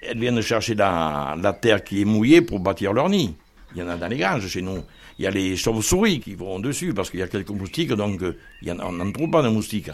Elles 0.02 0.18
viennent 0.18 0.40
chercher 0.40 0.74
la, 0.74 1.36
la 1.40 1.52
terre 1.52 1.84
qui 1.84 2.02
est 2.02 2.04
mouillée 2.04 2.42
pour 2.42 2.58
bâtir 2.58 2.92
leur 2.92 3.08
nid. 3.08 3.36
Il 3.74 3.80
y 3.80 3.82
en 3.82 3.88
a 3.88 3.96
dans 3.96 4.08
les 4.08 4.16
granges 4.16 4.48
chez 4.48 4.62
nous. 4.62 4.82
Il 5.18 5.24
y 5.24 5.26
a 5.26 5.30
les 5.30 5.56
chauves-souris 5.56 6.20
qui 6.20 6.34
vont 6.34 6.58
dessus 6.58 6.92
parce 6.92 7.10
qu'il 7.10 7.20
y 7.20 7.22
a 7.22 7.28
quelques 7.28 7.50
moustiques, 7.50 7.92
donc 7.92 8.22
euh, 8.22 8.36
on 8.82 8.92
n'en 8.92 9.10
trouve 9.12 9.30
pas 9.30 9.42
de 9.42 9.48
moustiques. 9.48 9.90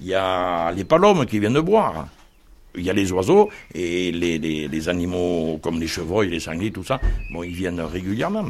Il 0.00 0.06
y 0.06 0.14
a 0.14 0.72
les 0.72 0.84
palomes 0.84 1.26
qui 1.26 1.38
viennent 1.38 1.60
boire. 1.60 2.08
Il 2.74 2.82
y 2.82 2.88
a 2.88 2.94
les 2.94 3.12
oiseaux 3.12 3.50
et 3.74 4.10
les 4.10 4.88
animaux 4.88 5.58
comme 5.62 5.78
les 5.78 5.86
chevreuils, 5.86 6.30
les 6.30 6.40
sangliers, 6.40 6.70
tout 6.70 6.84
ça. 6.84 6.98
Bon, 7.30 7.42
ils 7.42 7.52
viennent 7.52 7.80
régulièrement. 7.80 8.46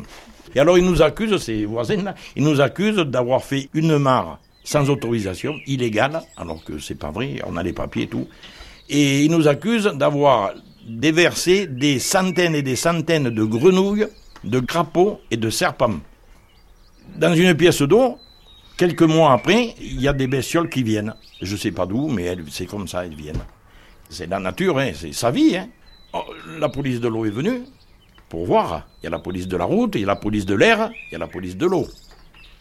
Et 0.55 0.61
alors 0.61 0.79
ils 0.79 0.85
nous 0.85 1.02
accusent, 1.02 1.38
ces 1.38 1.64
voisins-là, 1.64 2.14
ils 2.37 2.45
nous 2.45 2.61
accusent 2.61 2.99
d'avoir 2.99 3.43
fait 3.43 3.69
une 3.75 3.99
mare 3.99 4.38
sans 4.64 4.88
autorisation, 4.91 5.57
illégale, 5.67 6.23
alors 6.37 6.62
que 6.62 6.79
c'est 6.79 6.95
pas 6.95 7.11
vrai, 7.11 7.41
on 7.47 7.57
a 7.57 7.62
les 7.62 7.73
papiers 7.73 8.05
et 8.05 8.09
tout. 8.09 8.29
Et 8.88 9.25
ils 9.25 9.31
nous 9.31 9.49
accusent 9.49 9.93
d'avoir 9.95 10.52
déversé 10.87 11.67
des 11.67 11.99
centaines 11.99 12.55
et 12.55 12.62
des 12.62 12.76
centaines 12.76 13.31
de 13.31 13.45
grenouilles, 13.45 14.07
de 14.45 14.61
crapauds 14.61 15.21
et 15.31 15.37
de 15.37 15.50
serpents. 15.50 15.99
Dans 17.16 17.35
une 17.35 17.54
pièce 17.54 17.83
d'eau, 17.83 18.16
quelques 18.76 19.02
mois 19.02 19.33
après, 19.33 19.75
il 19.81 20.00
y 20.00 20.09
a 20.09 20.12
des 20.12 20.26
bestioles 20.26 20.69
qui 20.69 20.83
viennent. 20.83 21.14
Je 21.40 21.57
sais 21.57 21.73
pas 21.73 21.87
d'où, 21.87 22.09
mais 22.09 22.37
c'est 22.50 22.66
comme 22.66 22.88
ça, 22.88 23.04
elles 23.04 23.14
viennent. 23.14 23.45
C'est 24.09 24.26
la 24.26 24.38
nature, 24.38 24.78
hein, 24.78 24.90
c'est 24.95 25.12
sa 25.12 25.31
vie. 25.31 25.57
Hein. 25.57 25.69
Oh, 26.12 26.25
la 26.59 26.69
police 26.69 27.00
de 27.00 27.09
l'eau 27.09 27.25
est 27.25 27.31
venue 27.31 27.62
pour 28.28 28.47
voir. 28.47 28.87
Il 29.02 29.04
y 29.04 29.07
a 29.07 29.11
la 29.11 29.19
police 29.19 29.49
de 29.49 29.57
la 29.57 29.64
route, 29.64 29.95
il 29.95 30.02
y 30.02 30.04
a 30.04 30.09
la 30.09 30.16
police 30.16 30.47
de 30.47 30.54
l'air, 30.54 30.90
il 31.11 31.12
y 31.12 31.16
a 31.16 31.19
la 31.19 31.26
police 31.26 31.57
de 31.57 31.66
l'eau. 31.66 31.87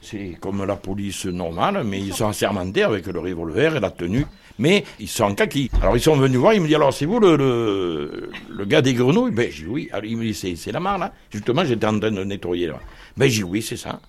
C'est 0.01 0.38
comme 0.39 0.65
la 0.65 0.75
police 0.75 1.25
normale, 1.25 1.84
mais 1.86 2.00
ils 2.00 2.13
sont 2.13 2.27
assermentés 2.27 2.84
avec 2.84 3.05
le 3.05 3.20
revolver 3.20 3.75
et 3.75 3.79
la 3.79 3.91
tenue. 3.91 4.25
Mais 4.58 4.84
ils 5.00 5.08
sont 5.08 5.25
en 5.25 5.36
kaki. 5.36 5.70
Alors 5.81 5.96
ils 5.96 6.01
sont 6.01 6.15
venus 6.15 6.39
voir, 6.39 6.53
ils 6.53 6.62
me 6.62 6.65
disent 6.65 6.75
alors 6.75 6.93
c'est 6.93 7.05
vous 7.05 7.20
le, 7.20 8.29
le, 8.50 8.65
gars 8.65 8.81
des 8.81 8.93
grenouilles? 8.93 9.31
Ben 9.31 9.50
j'ai 9.51 9.65
oui. 9.65 9.89
Alors 9.91 10.05
il 10.05 10.17
me 10.17 10.24
dit 10.24 10.34
c'est, 10.34 10.72
la 10.72 10.79
mare 10.79 10.98
là. 10.98 11.13
Justement 11.29 11.63
j'étais 11.63 11.86
en 11.86 12.00
train 12.00 12.12
de 12.12 12.24
nettoyer 12.24 12.67
là. 12.67 12.79
Ben 13.15 13.29
j'ai 13.29 13.38
dit 13.38 13.43
oui 13.43 13.62
c'est 13.62 13.77
ça. 13.77 14.00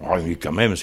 Alors, 0.00 0.16
me 0.16 0.22
dit 0.22 0.38
quand 0.38 0.52
même. 0.52 0.74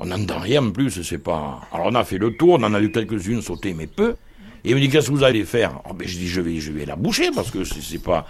On 0.00 0.06
n'entend 0.06 0.38
rien 0.38 0.64
en 0.64 0.70
plus, 0.70 1.02
c'est 1.02 1.18
pas. 1.18 1.60
Alors 1.72 1.86
on 1.86 1.94
a 1.94 2.04
fait 2.04 2.18
le 2.18 2.36
tour, 2.36 2.58
on 2.60 2.62
en 2.62 2.74
a 2.74 2.80
eu 2.80 2.90
quelques-unes 2.90 3.42
sauter, 3.42 3.74
mais 3.74 3.86
peu. 3.86 4.16
Et 4.64 4.70
il 4.70 4.74
me 4.74 4.80
dit 4.80 4.88
qu'est-ce 4.88 5.08
que 5.08 5.12
vous 5.12 5.24
allez 5.24 5.44
faire? 5.44 5.80
Oh, 5.88 5.94
ben, 5.94 6.06
Je 6.06 6.18
dis 6.18 6.28
je 6.28 6.40
vais, 6.40 6.58
je 6.60 6.72
vais 6.72 6.84
la 6.84 6.96
boucher 6.96 7.30
parce 7.34 7.50
que 7.50 7.64
c'est, 7.64 8.02
pas. 8.02 8.26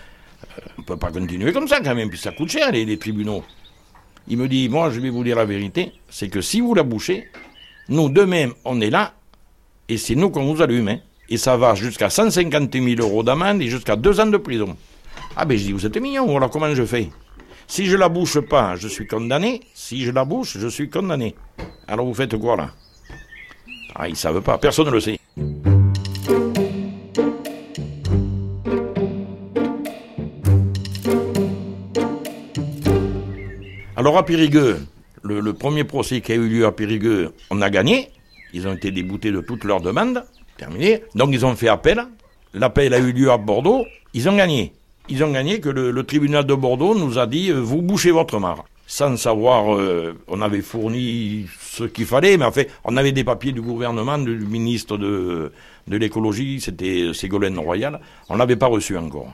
on 0.78 0.83
peut 0.83 0.97
pas 0.97 1.11
continuer 1.11 1.52
comme 1.52 1.66
ça 1.68 1.80
quand 1.80 1.95
même, 1.95 2.09
puis 2.09 2.18
ça 2.18 2.33
coûte 2.33 2.50
cher 2.50 2.71
les, 2.73 2.85
les 2.85 2.99
tribunaux. 2.99 3.45
Il 4.28 4.38
me 4.38 4.49
dit, 4.49 4.68
moi 4.68 4.90
je 4.90 5.00
vais 5.00 5.11
vous 5.11 5.23
dire 5.25 5.37
la 5.37 5.45
vérité, 5.45 5.92
c'est 6.09 6.28
que 6.28 6.40
si 6.40 6.61
vous 6.61 6.75
la 6.75 6.83
bouchez, 6.83 7.28
nous 7.88 8.09
demain 8.09 8.50
on 8.64 8.80
est 8.80 8.90
là, 8.90 9.14
et 9.88 9.99
c'est 9.99 10.16
nous 10.16 10.30
qu'on 10.30 10.52
vous 10.52 10.62
allume, 10.62 10.88
hein. 10.88 10.99
et 11.28 11.37
ça 11.37 11.56
va 11.56 11.75
jusqu'à 11.75 12.11
150 12.11 12.73
000 12.73 12.87
euros 13.00 13.23
d'amende 13.23 13.62
et 13.62 13.68
jusqu'à 13.68 13.95
deux 13.97 14.18
ans 14.21 14.26
de 14.26 14.37
prison. 14.37 14.76
Ah 15.37 15.45
ben 15.45 15.56
je 15.56 15.64
dis, 15.64 15.73
vous 15.73 15.87
êtes 15.87 15.97
mignon, 15.97 16.37
alors 16.37 16.50
comment 16.50 16.73
je 16.75 16.85
fais? 16.85 17.09
Si 17.68 17.87
je 17.87 17.96
la 17.96 18.08
bouche 18.08 18.40
pas, 18.40 18.76
je 18.76 18.88
suis 18.88 19.06
condamné, 19.06 19.61
si 19.75 20.02
je 20.04 20.11
la 20.11 20.25
bouche, 20.25 20.56
je 20.58 20.68
suis 20.68 20.88
condamné. 20.88 21.35
Alors 21.88 22.06
vous 22.06 22.14
faites 22.14 22.37
quoi 22.37 22.56
là? 22.56 22.70
Ah, 23.94 24.08
ils 24.08 24.16
savent 24.16 24.40
pas, 24.40 24.56
personne 24.56 24.87
ne 24.87 24.92
le 24.92 25.00
sait. 25.00 25.18
Alors 33.96 34.16
à 34.16 34.25
Périgueux, 34.25 34.78
le, 35.23 35.40
le 35.40 35.52
premier 35.52 35.85
procès 35.85 36.20
qui 36.20 36.32
a 36.32 36.37
eu 36.37 36.49
lieu 36.49 36.66
à 36.66 36.73
Périgueux, 36.73 37.32
on 37.50 37.61
a 37.62 37.70
gagné. 37.70 38.11
Ils 38.52 38.68
ont 38.68 38.75
été 38.75 38.90
déboutés 38.90 39.32
de 39.32 39.40
toutes 39.40 39.64
leurs 39.64 39.80
demandes. 39.80 40.25
Terminé. 40.56 41.02
Donc 41.14 41.30
ils 41.32 41.44
ont 41.44 41.56
fait 41.56 41.68
appel. 41.68 42.06
L'appel 42.54 42.94
a 42.94 42.99
eu 42.99 43.12
lieu 43.12 43.30
à 43.30 43.37
Bordeaux. 43.37 43.85
Ils 44.14 44.28
ont 44.28 44.37
gagné. 44.37 44.73
Ils 45.08 45.22
ont 45.22 45.30
gagné 45.30 45.60
que 45.60 45.68
le, 45.68 46.02
tribunal 46.02 46.44
de 46.44 46.54
Bordeaux 46.54 46.96
nous 46.96 47.18
a 47.18 47.26
dit 47.26 47.50
euh, 47.50 47.60
vous 47.60 47.80
bouchez 47.80 48.10
votre 48.10 48.40
mare. 48.40 48.64
Sans 48.88 49.16
savoir, 49.16 49.75
euh, 49.75 50.14
on 50.28 50.40
avait 50.40 50.62
fourni 50.62 51.46
ce 51.60 51.84
qu'il 51.84 52.06
fallait, 52.06 52.36
mais 52.36 52.44
en 52.44 52.52
fait, 52.52 52.70
on 52.84 52.96
avait 52.96 53.12
des 53.12 53.25
papiers 53.25 53.52
du 53.52 53.60
gouvernement, 53.60 54.18
du 54.18 54.36
ministre 54.36 54.96
de, 54.96 55.52
de 55.86 55.96
l'écologie, 55.96 56.60
c'était 56.60 57.10
Ségolène 57.12 57.58
Royal. 57.58 58.00
On 58.28 58.36
l'avait 58.36 58.56
pas 58.56 58.66
reçu 58.66 58.96
encore. 58.96 59.30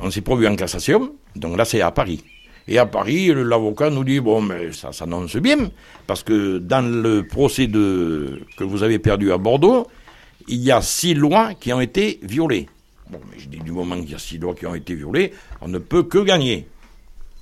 On 0.00 0.10
s'est 0.10 0.20
produit 0.20 0.46
en 0.46 0.56
cassation, 0.56 1.12
donc 1.36 1.56
là 1.56 1.64
c'est 1.64 1.80
à 1.80 1.90
Paris. 1.90 2.22
Et 2.68 2.78
à 2.78 2.86
Paris, 2.86 3.32
l'avocat 3.34 3.90
nous 3.90 4.04
dit 4.04 4.20
bon, 4.20 4.40
mais 4.40 4.72
ça 4.72 4.92
s'annonce 4.92 5.36
bien, 5.36 5.70
parce 6.06 6.22
que 6.22 6.58
dans 6.58 6.86
le 6.86 7.26
procès 7.26 7.66
de, 7.66 8.40
que 8.56 8.64
vous 8.64 8.82
avez 8.82 8.98
perdu 8.98 9.32
à 9.32 9.38
Bordeaux, 9.38 9.86
il 10.48 10.60
y 10.60 10.70
a 10.70 10.80
six 10.80 11.14
lois 11.14 11.54
qui 11.54 11.72
ont 11.72 11.80
été 11.80 12.20
violées. 12.22 12.68
Bon, 13.12 13.20
mais 13.30 13.38
je 13.38 13.46
dis 13.46 13.58
du 13.58 13.72
moment 13.72 14.00
qu'il 14.00 14.12
y 14.12 14.14
a 14.14 14.18
six 14.18 14.38
lois 14.38 14.54
qui 14.54 14.64
ont 14.64 14.74
été 14.74 14.94
violées, 14.94 15.34
on 15.60 15.68
ne 15.68 15.76
peut 15.76 16.02
que 16.02 16.16
gagner. 16.16 16.66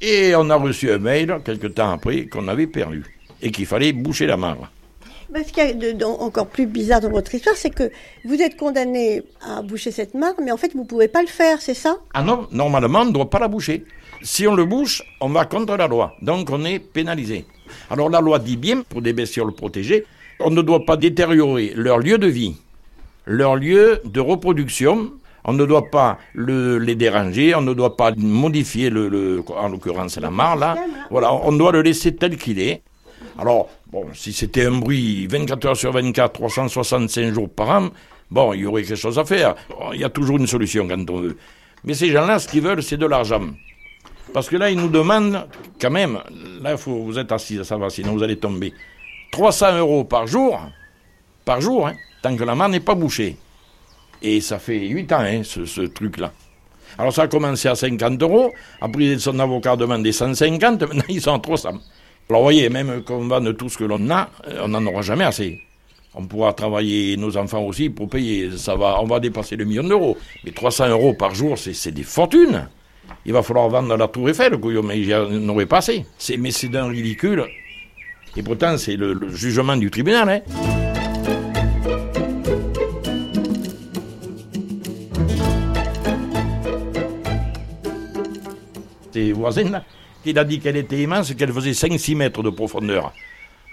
Et 0.00 0.34
on 0.34 0.50
a 0.50 0.56
reçu 0.56 0.90
un 0.90 0.98
mail, 0.98 1.40
quelque 1.44 1.68
temps 1.68 1.92
après, 1.92 2.26
qu'on 2.26 2.48
avait 2.48 2.66
perdu, 2.66 3.04
et 3.40 3.52
qu'il 3.52 3.66
fallait 3.66 3.92
boucher 3.92 4.26
la 4.26 4.36
mare. 4.36 4.72
Mais 5.32 5.44
ce 5.44 5.52
qui 5.52 5.60
est 5.60 6.02
encore 6.02 6.48
plus 6.48 6.66
bizarre 6.66 7.00
dans 7.00 7.10
votre 7.10 7.32
histoire, 7.32 7.54
c'est 7.54 7.70
que 7.70 7.92
vous 8.24 8.34
êtes 8.42 8.56
condamné 8.56 9.22
à 9.42 9.62
boucher 9.62 9.92
cette 9.92 10.14
mare, 10.14 10.34
mais 10.42 10.50
en 10.50 10.56
fait, 10.56 10.72
vous 10.72 10.80
ne 10.80 10.88
pouvez 10.88 11.06
pas 11.06 11.22
le 11.22 11.28
faire, 11.28 11.62
c'est 11.62 11.74
ça? 11.74 11.98
Ah 12.14 12.24
non, 12.24 12.48
normalement, 12.50 13.02
on 13.02 13.04
ne 13.04 13.12
doit 13.12 13.30
pas 13.30 13.38
la 13.38 13.46
boucher. 13.46 13.84
Si 14.22 14.48
on 14.48 14.56
le 14.56 14.64
bouche, 14.64 15.04
on 15.20 15.28
va 15.28 15.44
contre 15.44 15.76
la 15.76 15.86
loi. 15.86 16.16
Donc 16.20 16.50
on 16.50 16.64
est 16.64 16.80
pénalisé. 16.80 17.44
Alors 17.90 18.10
la 18.10 18.20
loi 18.20 18.40
dit 18.40 18.56
bien, 18.56 18.82
pour 18.82 19.02
des 19.02 19.12
bestioles 19.12 19.52
protégées, 19.52 20.04
on 20.40 20.50
ne 20.50 20.62
doit 20.62 20.84
pas 20.84 20.96
détériorer 20.96 21.74
leur 21.76 21.98
lieu 22.00 22.18
de 22.18 22.26
vie, 22.26 22.56
leur 23.24 23.54
lieu 23.54 24.00
de 24.04 24.18
reproduction. 24.18 25.12
On 25.44 25.52
ne 25.52 25.64
doit 25.64 25.90
pas 25.90 26.18
le- 26.34 26.78
les 26.78 26.94
déranger, 26.94 27.54
on 27.54 27.62
ne 27.62 27.72
doit 27.74 27.96
pas 27.96 28.12
modifier, 28.16 28.90
le, 28.90 29.08
le- 29.08 29.42
en 29.56 29.68
l'occurrence 29.68 30.18
la 30.18 30.30
mare 30.30 30.56
là. 30.56 30.76
Voilà, 31.10 31.32
on 31.32 31.52
doit 31.52 31.72
le 31.72 31.82
laisser 31.82 32.14
tel 32.14 32.36
qu'il 32.36 32.58
est. 32.60 32.82
Alors, 33.38 33.68
bon, 33.90 34.06
si 34.12 34.32
c'était 34.32 34.66
un 34.66 34.72
bruit 34.78 35.26
24 35.26 35.66
heures 35.66 35.76
sur 35.76 35.92
24, 35.92 36.32
365 36.32 37.32
jours 37.32 37.48
par 37.48 37.70
an, 37.70 37.88
bon, 38.30 38.52
il 38.52 38.60
y 38.60 38.66
aurait 38.66 38.82
quelque 38.82 38.96
chose 38.98 39.18
à 39.18 39.24
faire. 39.24 39.54
Il 39.94 40.00
y 40.00 40.04
a 40.04 40.10
toujours 40.10 40.36
une 40.36 40.46
solution 40.46 40.86
quand 40.86 41.08
on 41.10 41.20
veut. 41.20 41.36
Mais 41.84 41.94
ces 41.94 42.10
gens-là, 42.10 42.38
ce 42.38 42.46
qu'ils 42.48 42.60
veulent, 42.60 42.82
c'est 42.82 42.98
de 42.98 43.06
l'argent. 43.06 43.40
Parce 44.34 44.48
que 44.48 44.56
là, 44.56 44.70
ils 44.70 44.76
nous 44.78 44.88
demandent, 44.88 45.46
quand 45.80 45.90
même, 45.90 46.18
là, 46.60 46.76
faut, 46.76 47.02
vous 47.02 47.18
êtes 47.18 47.32
assis, 47.32 47.64
ça 47.64 47.76
va, 47.78 47.88
sinon 47.88 48.12
vous 48.12 48.22
allez 48.22 48.36
tomber. 48.36 48.72
300 49.32 49.78
euros 49.78 50.04
par 50.04 50.26
jour, 50.26 50.60
par 51.44 51.60
jour, 51.60 51.86
hein, 51.88 51.94
tant 52.22 52.36
que 52.36 52.44
la 52.44 52.54
main 52.54 52.68
n'est 52.68 52.80
pas 52.80 52.94
bouchée. 52.94 53.36
Et 54.22 54.40
ça 54.40 54.58
fait 54.58 54.78
8 54.78 55.12
ans, 55.12 55.20
hein, 55.20 55.42
ce, 55.44 55.80
truc-là. 55.82 56.32
Alors 56.98 57.12
ça 57.12 57.22
a 57.22 57.28
commencé 57.28 57.68
à 57.68 57.74
50 57.74 58.22
euros, 58.22 58.52
après 58.80 59.18
son 59.18 59.38
avocat 59.38 59.72
a 59.72 59.76
demandé 59.76 60.12
150, 60.12 60.80
maintenant 60.82 61.02
ils 61.08 61.20
sont 61.20 61.34
à 61.34 61.38
300. 61.38 61.68
Alors 62.28 62.42
vous 62.42 62.46
voyez, 62.46 62.68
même 62.68 63.02
qu'on 63.02 63.26
vende 63.26 63.56
tout 63.56 63.68
ce 63.68 63.78
que 63.78 63.84
l'on 63.84 64.10
a, 64.10 64.28
euh, 64.48 64.62
on 64.64 64.68
n'en 64.68 64.84
aura 64.86 65.02
jamais 65.02 65.24
assez. 65.24 65.62
On 66.14 66.26
pourra 66.26 66.52
travailler 66.52 67.16
nos 67.16 67.36
enfants 67.36 67.62
aussi 67.62 67.88
pour 67.88 68.08
payer, 68.08 68.50
ça 68.56 68.74
va, 68.74 69.00
on 69.00 69.06
va 69.06 69.20
dépasser 69.20 69.56
le 69.56 69.64
million 69.64 69.84
d'euros. 69.84 70.18
Mais 70.44 70.50
300 70.50 70.88
euros 70.88 71.14
par 71.14 71.34
jour, 71.34 71.56
c'est 71.56 71.92
des 71.92 72.02
fortunes. 72.02 72.68
Il 73.24 73.32
va 73.32 73.42
falloir 73.42 73.68
vendre 73.68 73.96
la 73.96 74.08
tour 74.08 74.28
Eiffel, 74.28 74.58
mais 74.84 75.02
j'y 75.02 75.14
en 75.14 75.48
aurais 75.48 75.66
pas 75.66 75.78
assez. 75.78 76.04
Mais 76.38 76.50
c'est 76.50 76.68
d'un 76.68 76.88
ridicule. 76.88 77.44
Et 78.36 78.42
pourtant, 78.42 78.76
c'est 78.76 78.96
le, 78.96 79.12
le 79.12 79.34
jugement 79.34 79.76
du 79.76 79.90
tribunal. 79.90 80.28
Hein. 80.28 80.69
Tes 89.40 89.42
voisines, 89.42 89.72
là, 89.72 89.84
il 90.26 90.38
a 90.38 90.44
dit 90.44 90.60
qu'elle 90.60 90.76
était 90.76 90.98
immense, 90.98 91.32
qu'elle 91.32 91.52
faisait 91.52 91.70
5-6 91.70 92.14
mètres 92.14 92.42
de 92.42 92.50
profondeur. 92.50 93.12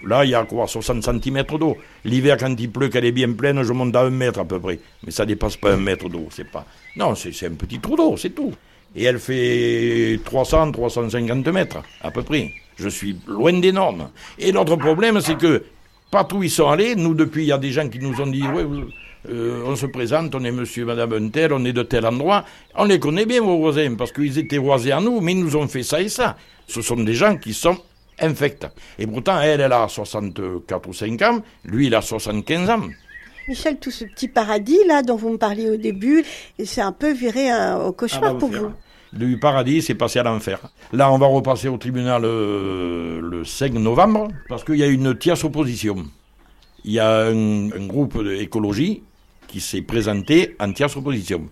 Là, 0.02 0.24
il 0.24 0.30
y 0.30 0.34
a 0.34 0.44
quoi 0.44 0.66
60 0.66 1.02
cm 1.02 1.44
d'eau. 1.58 1.76
L'hiver, 2.04 2.38
quand 2.38 2.54
il 2.58 2.70
pleut, 2.70 2.88
qu'elle 2.88 3.04
est 3.04 3.12
bien 3.12 3.32
pleine, 3.32 3.62
je 3.62 3.72
monte 3.72 3.94
à 3.94 4.02
un 4.02 4.10
mètre 4.10 4.38
à 4.38 4.44
peu 4.46 4.58
près. 4.58 4.78
Mais 5.04 5.10
ça 5.10 5.26
dépasse 5.26 5.56
pas 5.56 5.72
un 5.72 5.76
mètre 5.76 6.08
d'eau, 6.08 6.28
c'est 6.30 6.50
pas. 6.50 6.64
Non, 6.96 7.14
c'est 7.14 7.46
un 7.46 7.50
petit 7.50 7.80
trou 7.80 7.96
d'eau, 7.96 8.16
c'est 8.16 8.30
tout. 8.30 8.52
Et 8.96 9.04
elle 9.04 9.18
fait 9.18 10.18
300, 10.24 10.72
350 10.72 11.46
mètres, 11.48 11.82
à 12.00 12.10
peu 12.10 12.22
près. 12.22 12.50
Je 12.78 12.88
suis 12.88 13.16
loin 13.26 13.52
des 13.52 13.72
normes. 13.72 14.08
Et 14.38 14.52
l'autre 14.52 14.76
problème, 14.76 15.20
c'est 15.20 15.36
que 15.36 15.64
partout 16.10 16.36
où 16.36 16.42
ils 16.44 16.50
sont 16.50 16.68
allés, 16.68 16.94
nous, 16.94 17.12
depuis, 17.12 17.42
il 17.42 17.48
y 17.48 17.52
a 17.52 17.58
des 17.58 17.72
gens 17.72 17.88
qui 17.88 17.98
nous 17.98 18.18
ont 18.20 18.26
dit, 18.26 18.44
euh, 19.28 19.62
on 19.66 19.76
se 19.76 19.86
présente, 19.86 20.34
on 20.34 20.44
est 20.44 20.52
monsieur, 20.52 20.84
madame 20.84 21.12
un 21.12 21.28
tel, 21.28 21.52
on 21.52 21.64
est 21.64 21.72
de 21.72 21.82
tel 21.82 22.06
endroit. 22.06 22.44
On 22.74 22.84
les 22.84 22.98
connaît 22.98 23.26
bien, 23.26 23.40
vos 23.40 23.58
voisins, 23.58 23.94
parce 23.96 24.12
qu'ils 24.12 24.38
étaient 24.38 24.58
voisins 24.58 24.98
à 24.98 25.00
nous, 25.00 25.20
mais 25.20 25.32
ils 25.32 25.40
nous 25.40 25.56
ont 25.56 25.68
fait 25.68 25.82
ça 25.82 26.00
et 26.00 26.08
ça. 26.08 26.36
Ce 26.66 26.82
sont 26.82 26.96
des 26.96 27.14
gens 27.14 27.36
qui 27.36 27.54
sont 27.54 27.76
infects. 28.20 28.66
Et 28.98 29.06
pourtant, 29.06 29.40
elle, 29.40 29.60
elle 29.60 29.72
a 29.72 29.88
64 29.88 30.88
ou 30.88 30.92
5 30.92 31.22
ans, 31.22 31.42
lui, 31.64 31.86
il 31.86 31.94
a 31.94 32.02
75 32.02 32.70
ans. 32.70 32.82
Michel, 33.48 33.78
tout 33.78 33.90
ce 33.90 34.04
petit 34.04 34.28
paradis 34.28 34.78
là 34.86 35.02
dont 35.02 35.16
vous 35.16 35.30
me 35.30 35.38
parliez 35.38 35.70
au 35.70 35.76
début, 35.76 36.22
c'est 36.62 36.82
un 36.82 36.92
peu 36.92 37.12
viré 37.12 37.48
hein, 37.48 37.78
au 37.78 37.92
cauchemar 37.92 38.30
Ah 38.30 38.32
bah, 38.34 38.38
pour 38.38 38.50
vous. 38.50 38.72
Du 39.14 39.38
paradis, 39.38 39.80
c'est 39.80 39.94
passé 39.94 40.18
à 40.18 40.22
l'enfer. 40.22 40.60
Là, 40.92 41.10
on 41.10 41.16
va 41.16 41.26
repasser 41.26 41.68
au 41.68 41.78
tribunal 41.78 42.22
euh, 42.24 43.20
le 43.22 43.44
5 43.44 43.72
novembre, 43.72 44.28
parce 44.48 44.64
qu'il 44.64 44.76
y 44.76 44.82
a 44.82 44.86
une 44.86 45.16
tierce 45.16 45.44
opposition. 45.44 46.04
Il 46.88 46.94
y 46.94 47.00
a 47.00 47.26
un, 47.26 47.86
groupe 47.86 48.24
d'écologie 48.24 49.02
qui 49.46 49.60
s'est 49.60 49.82
présenté 49.82 50.56
en 50.58 50.72
tierce 50.72 50.96
opposition. 50.96 51.42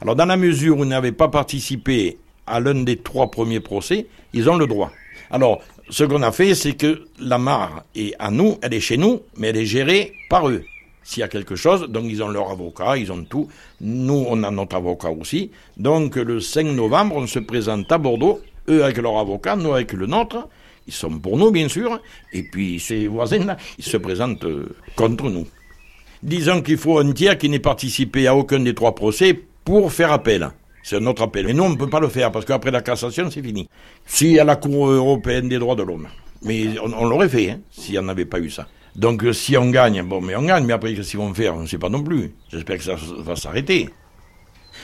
Alors, 0.00 0.14
dans 0.14 0.24
la 0.24 0.36
mesure 0.36 0.78
où 0.78 0.84
ils 0.84 0.88
n'avaient 0.88 1.10
pas 1.10 1.26
participé 1.26 2.16
à 2.46 2.60
l'un 2.60 2.84
des 2.84 2.98
trois 2.98 3.28
premiers 3.28 3.58
procès, 3.58 4.06
ils 4.34 4.48
ont 4.48 4.54
le 4.56 4.68
droit. 4.68 4.92
Alors, 5.32 5.62
ce 5.90 6.04
qu'on 6.04 6.22
a 6.22 6.30
fait, 6.30 6.54
c'est 6.54 6.74
que 6.74 7.08
la 7.18 7.38
mare 7.38 7.82
est 7.96 8.14
à 8.20 8.30
nous, 8.30 8.56
elle 8.62 8.72
est 8.72 8.78
chez 8.78 8.96
nous, 8.96 9.22
mais 9.36 9.48
elle 9.48 9.56
est 9.56 9.66
gérée 9.66 10.12
par 10.30 10.48
eux. 10.48 10.62
S'il 11.02 11.22
y 11.22 11.24
a 11.24 11.28
quelque 11.28 11.56
chose, 11.56 11.88
donc 11.88 12.04
ils 12.06 12.22
ont 12.22 12.28
leur 12.28 12.52
avocat, 12.52 12.96
ils 12.96 13.10
ont 13.10 13.24
tout. 13.24 13.48
Nous, 13.80 14.24
on 14.28 14.44
a 14.44 14.52
notre 14.52 14.76
avocat 14.76 15.10
aussi. 15.10 15.50
Donc 15.76 16.14
le 16.14 16.38
5 16.38 16.66
novembre, 16.66 17.16
on 17.16 17.26
se 17.26 17.40
présente 17.40 17.90
à 17.90 17.98
Bordeaux, 17.98 18.42
eux 18.68 18.84
avec 18.84 18.98
leur 18.98 19.18
avocat, 19.18 19.56
nous 19.56 19.74
avec 19.74 19.92
le 19.92 20.06
nôtre. 20.06 20.48
Ils 20.86 20.92
sont 20.92 21.18
pour 21.18 21.38
nous, 21.38 21.50
bien 21.50 21.68
sûr. 21.68 22.00
Et 22.32 22.42
puis 22.42 22.78
ces 22.78 23.06
voisins-là, 23.06 23.56
ils 23.78 23.84
se 23.84 23.96
présentent 23.96 24.44
euh, 24.44 24.76
contre 24.96 25.30
nous. 25.30 25.46
Disons 26.22 26.62
qu'il 26.62 26.78
faut 26.78 26.98
un 26.98 27.12
tiers 27.12 27.36
qui 27.36 27.48
n'ait 27.48 27.58
participé 27.58 28.26
à 28.26 28.34
aucun 28.34 28.60
des 28.60 28.74
trois 28.74 28.94
procès 28.94 29.38
pour 29.64 29.92
faire 29.92 30.12
appel. 30.12 30.50
C'est 30.82 30.96
un 30.96 31.06
autre 31.06 31.22
appel. 31.22 31.46
Mais 31.46 31.54
nous, 31.54 31.64
on 31.64 31.70
ne 31.70 31.76
peut 31.76 31.88
pas 31.88 32.00
le 32.00 32.08
faire 32.08 32.30
parce 32.30 32.44
qu'après 32.44 32.70
la 32.70 32.82
cassation, 32.82 33.30
c'est 33.30 33.42
fini. 33.42 33.68
Si 34.04 34.38
à 34.38 34.44
la 34.44 34.56
Cour 34.56 34.88
européenne 34.88 35.48
des 35.48 35.58
droits 35.58 35.74
de 35.74 35.82
l'homme. 35.82 36.08
Mais 36.42 36.78
on, 36.78 37.06
l'aurait 37.06 37.28
fait, 37.28 37.50
hein, 37.50 37.60
s'il 37.70 37.92
n'y 37.92 37.98
en 37.98 38.08
avait 38.08 38.26
pas 38.26 38.38
eu 38.38 38.50
ça. 38.50 38.68
Donc 38.94 39.24
euh, 39.24 39.32
si 39.32 39.56
on 39.56 39.70
gagne, 39.70 40.02
bon, 40.02 40.20
mais 40.20 40.36
on 40.36 40.42
gagne, 40.42 40.66
mais 40.66 40.74
après, 40.74 40.94
qu'est-ce 40.94 41.10
qu'ils 41.12 41.20
vont 41.20 41.32
faire? 41.32 41.54
On 41.54 41.62
ne 41.62 41.66
sait 41.66 41.78
pas 41.78 41.88
non 41.88 42.02
plus. 42.02 42.34
J'espère 42.50 42.76
que 42.76 42.84
ça 42.84 42.96
va 43.18 43.34
s'arrêter. 43.34 43.88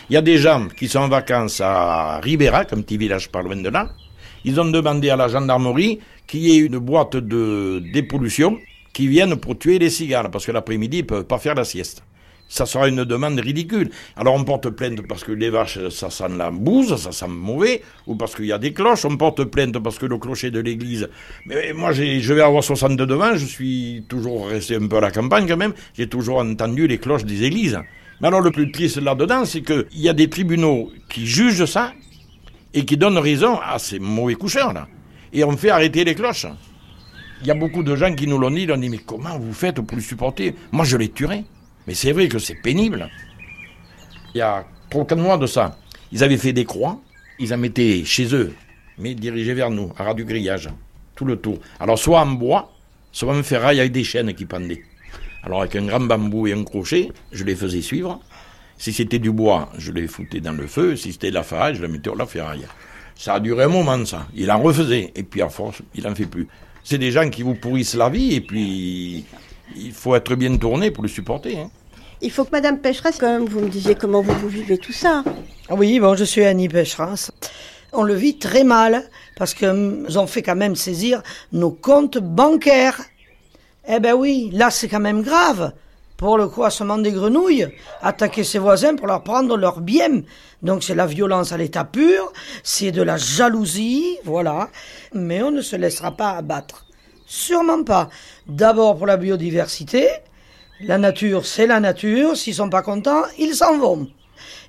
Il 0.09 0.15
y 0.15 0.17
a 0.17 0.23
des 0.23 0.39
gens 0.39 0.69
qui 0.69 0.89
sont 0.89 1.01
en 1.01 1.09
vacances 1.09 1.61
à 1.61 2.19
Ribérac, 2.21 2.73
un 2.73 2.81
petit 2.81 2.97
village 2.97 3.31
pas 3.31 3.43
loin 3.43 3.57
de 3.57 3.69
là. 3.69 3.91
Ils 4.45 4.61
ont 4.61 4.71
demandé 4.71 5.11
à 5.11 5.17
la 5.17 5.29
gendarmerie 5.29 5.99
qu'il 6.27 6.41
y 6.41 6.53
ait 6.53 6.59
une 6.59 6.79
boîte 6.79 7.17
de 7.17 7.83
dépollution 7.93 8.59
qui 8.93 9.09
vienne 9.09 9.37
pour 9.37 9.59
tuer 9.59 9.79
les 9.79 9.91
cigales, 9.91 10.31
parce 10.31 10.47
que 10.47 10.53
l'après-midi, 10.53 10.99
ils 10.99 11.03
ne 11.03 11.07
peuvent 11.07 11.25
pas 11.25 11.39
faire 11.39 11.55
la 11.55 11.65
sieste. 11.65 12.03
Ça 12.49 12.67
sera 12.67 12.89
une 12.89 13.05
demande 13.05 13.39
ridicule. 13.39 13.91
Alors 14.17 14.35
on 14.35 14.43
porte 14.43 14.71
plainte 14.71 15.07
parce 15.07 15.23
que 15.23 15.31
les 15.31 15.51
vaches, 15.51 15.89
ça 15.91 16.11
sent 16.11 16.25
la 16.37 16.51
bouse, 16.51 16.97
ça 16.97 17.13
sent 17.13 17.29
mauvais, 17.29 17.81
ou 18.09 18.17
parce 18.17 18.35
qu'il 18.35 18.47
y 18.47 18.53
a 18.53 18.59
des 18.59 18.73
cloches. 18.73 19.05
On 19.05 19.17
porte 19.17 19.45
plainte 19.45 19.79
parce 19.79 20.01
que 20.01 20.07
le 20.07 20.19
clocher 20.19 20.51
de 20.51 20.59
l'église. 20.59 21.09
Mais 21.47 21.73
moi, 21.73 21.93
je 21.93 22.33
vais 22.35 22.43
avoir 22.43 22.65
62 22.65 23.15
ans, 23.15 23.37
je 23.37 23.47
suis 23.47 24.05
toujours 24.09 24.49
resté 24.49 24.75
un 24.75 24.89
peu 24.89 24.97
à 24.97 25.01
la 25.01 25.13
campagne 25.13 25.47
quand 25.47 25.57
même. 25.57 25.75
J'ai 25.97 26.09
toujours 26.09 26.39
entendu 26.39 26.89
les 26.89 26.99
cloches 26.99 27.25
des 27.25 27.45
églises. 27.45 27.79
Mais 28.21 28.27
alors 28.27 28.41
le 28.41 28.51
plus 28.51 28.73
triste 28.73 29.01
là-dedans, 29.01 29.45
c'est 29.45 29.63
qu'il 29.63 29.87
y 29.95 30.09
a 30.09 30.13
des 30.13 30.29
tribunaux 30.29 30.91
qui 31.09 31.27
jugent 31.27 31.67
ça, 31.67 31.93
et 32.73 32.85
qui 32.85 32.97
donne 32.97 33.19
raison 33.19 33.59
à 33.59 33.79
ces 33.79 33.99
mauvais 33.99 34.35
coucheurs-là. 34.35 34.89
Et 35.33 35.45
on 35.45 35.57
fait 35.57 35.71
arrêter 35.71 36.05
les 36.05 36.15
cloches. 36.15 36.47
Il 37.41 37.47
y 37.47 37.51
a 37.51 37.55
beaucoup 37.55 37.83
de 37.83 37.97
gens 37.97 38.15
qui 38.15 38.27
nous 38.27 38.39
l'ont 38.39 38.51
dit, 38.51 38.63
ils 38.63 38.73
ont 38.73 38.77
dit, 38.77 38.89
mais 38.89 38.99
comment 38.99 39.39
vous 39.39 39.53
faites 39.53 39.81
pour 39.81 39.97
les 39.97 40.03
supporter? 40.03 40.55
Moi, 40.73 40.85
je 40.85 40.97
les 40.97 41.09
tuerais. 41.09 41.45
Mais 41.87 41.95
c'est 41.95 42.13
vrai 42.13 42.29
que 42.29 42.39
c'est 42.39 42.55
pénible. 42.55 43.09
Il 44.35 44.39
y 44.39 44.43
a 44.43 44.65
trois 44.91 45.07
quatre 45.07 45.19
mois 45.19 45.39
de 45.39 45.47
ça, 45.47 45.77
ils 46.13 46.23
avaient 46.23 46.37
fait 46.37 46.53
des 46.53 46.65
croix, 46.65 47.01
ils 47.39 47.53
en 47.53 47.59
mettaient 47.59 48.05
chez 48.05 48.33
eux, 48.35 48.55
mais 48.99 49.15
dirigés 49.15 49.55
vers 49.55 49.71
nous, 49.71 49.93
à 49.97 50.05
ras 50.05 50.15
du 50.15 50.25
grillage, 50.25 50.69
tout 51.17 51.25
le 51.25 51.37
tour. 51.37 51.59
Alors, 51.81 51.99
soit 51.99 52.21
en 52.21 52.27
bois, 52.27 52.71
soit 53.11 53.35
en 53.37 53.43
ferraille 53.43 53.81
avec 53.81 53.93
des 53.93 54.05
chaînes 54.05 54.35
qui 54.35 54.45
pendaient. 54.45 54.85
Alors, 55.43 55.63
avec 55.63 55.75
un 55.75 55.87
grand 55.87 56.01
bambou 56.01 56.47
et 56.47 56.53
un 56.53 56.63
crochet, 56.65 57.11
je 57.33 57.43
les 57.45 57.57
faisais 57.57 57.83
suivre. 57.83 58.21
Si 58.81 58.95
c'était 58.95 59.19
du 59.19 59.31
bois, 59.31 59.69
je 59.77 59.93
les 59.93 60.07
foutais 60.07 60.41
dans 60.41 60.53
le 60.53 60.67
feu. 60.67 60.97
Si 60.97 61.13
c'était 61.13 61.29
de 61.29 61.35
la 61.35 61.43
ferraille, 61.43 61.75
je 61.75 61.83
les 61.83 61.89
mettais 61.89 62.09
au 62.09 62.15
la 62.15 62.25
ferraille. 62.25 62.67
Ça 63.15 63.35
a 63.35 63.41
duré 63.41 63.65
un 63.65 63.69
moment, 63.69 64.03
ça. 64.07 64.27
Il 64.35 64.51
en 64.51 64.59
refaisait. 64.59 65.13
Et 65.15 65.23
puis, 65.23 65.43
à 65.43 65.51
force, 65.51 65.83
il 65.95 66.09
en 66.09 66.15
fait 66.15 66.25
plus. 66.25 66.49
C'est 66.83 66.97
des 66.97 67.11
gens 67.11 67.29
qui 67.29 67.43
vous 67.43 67.55
pourrissent 67.55 67.95
la 67.95 68.09
vie, 68.09 68.35
et 68.37 68.41
puis, 68.41 69.27
il 69.77 69.93
faut 69.93 70.15
être 70.15 70.35
bien 70.35 70.57
tourné 70.57 70.91
pour 70.91 71.03
le 71.03 71.11
supporter. 71.11 71.59
Hein. 71.59 71.71
Il 72.23 72.31
faut 72.31 72.45
que 72.45 72.53
Madame 72.53 72.79
Pécheresse, 72.79 73.19
quand 73.21 73.31
même, 73.31 73.45
vous 73.45 73.61
me 73.61 73.69
disiez 73.69 73.97
comment 73.97 74.23
vous, 74.23 74.33
vous 74.33 74.49
vivez 74.49 74.79
tout 74.79 74.95
ça. 74.95 75.25
Oui, 75.69 76.01
bon, 76.01 76.17
je 76.17 76.25
suis 76.25 76.43
Annie 76.43 76.71
Pécheresse. 76.71 77.33
On 77.93 78.03
le 78.03 78.15
vit 78.15 78.39
très 78.39 78.65
mal, 78.65 79.11
parce 79.37 79.53
que 79.53 79.67
nous 79.67 80.17
ont 80.17 80.27
fait 80.27 80.41
quand 80.41 80.57
même 80.57 80.75
saisir 80.75 81.23
nos 81.53 81.71
comptes 81.71 82.17
bancaires. 82.17 82.99
Eh 83.87 84.01
ben 84.01 84.15
oui, 84.15 84.49
là 84.55 84.71
c'est 84.71 84.89
quand 84.89 85.01
même 85.01 85.21
grave. 85.21 85.75
Pour 86.21 86.37
le 86.37 86.49
croissement 86.49 86.99
des 86.99 87.13
grenouilles, 87.13 87.67
attaquer 88.03 88.45
ses 88.45 88.59
voisins 88.59 88.95
pour 88.95 89.07
leur 89.07 89.23
prendre 89.23 89.57
leurs 89.57 89.81
biens. 89.81 90.21
Donc 90.61 90.85
c'est 90.85 90.95
la 90.95 91.07
violence 91.07 91.53
à 91.53 91.57
l'état 91.57 91.85
pur, 91.85 92.31
c'est 92.63 92.93
de 92.93 93.01
la 93.01 93.17
jalousie, 93.17 94.19
voilà. 94.23 94.69
Mais 95.15 95.43
on 95.43 95.51
ne 95.51 95.63
se 95.63 95.77
laissera 95.77 96.11
pas 96.11 96.33
abattre. 96.33 96.85
Sûrement 97.25 97.85
pas. 97.85 98.11
D'abord 98.47 98.99
pour 98.99 99.07
la 99.07 99.17
biodiversité. 99.17 100.09
La 100.83 100.99
nature, 100.99 101.47
c'est 101.47 101.67
la 101.67 101.81
nature. 101.81 102.37
S'ils 102.37 102.57
sont 102.57 102.69
pas 102.69 102.83
contents, 102.83 103.23
ils 103.39 103.55
s'en 103.55 103.79
vont. 103.79 104.07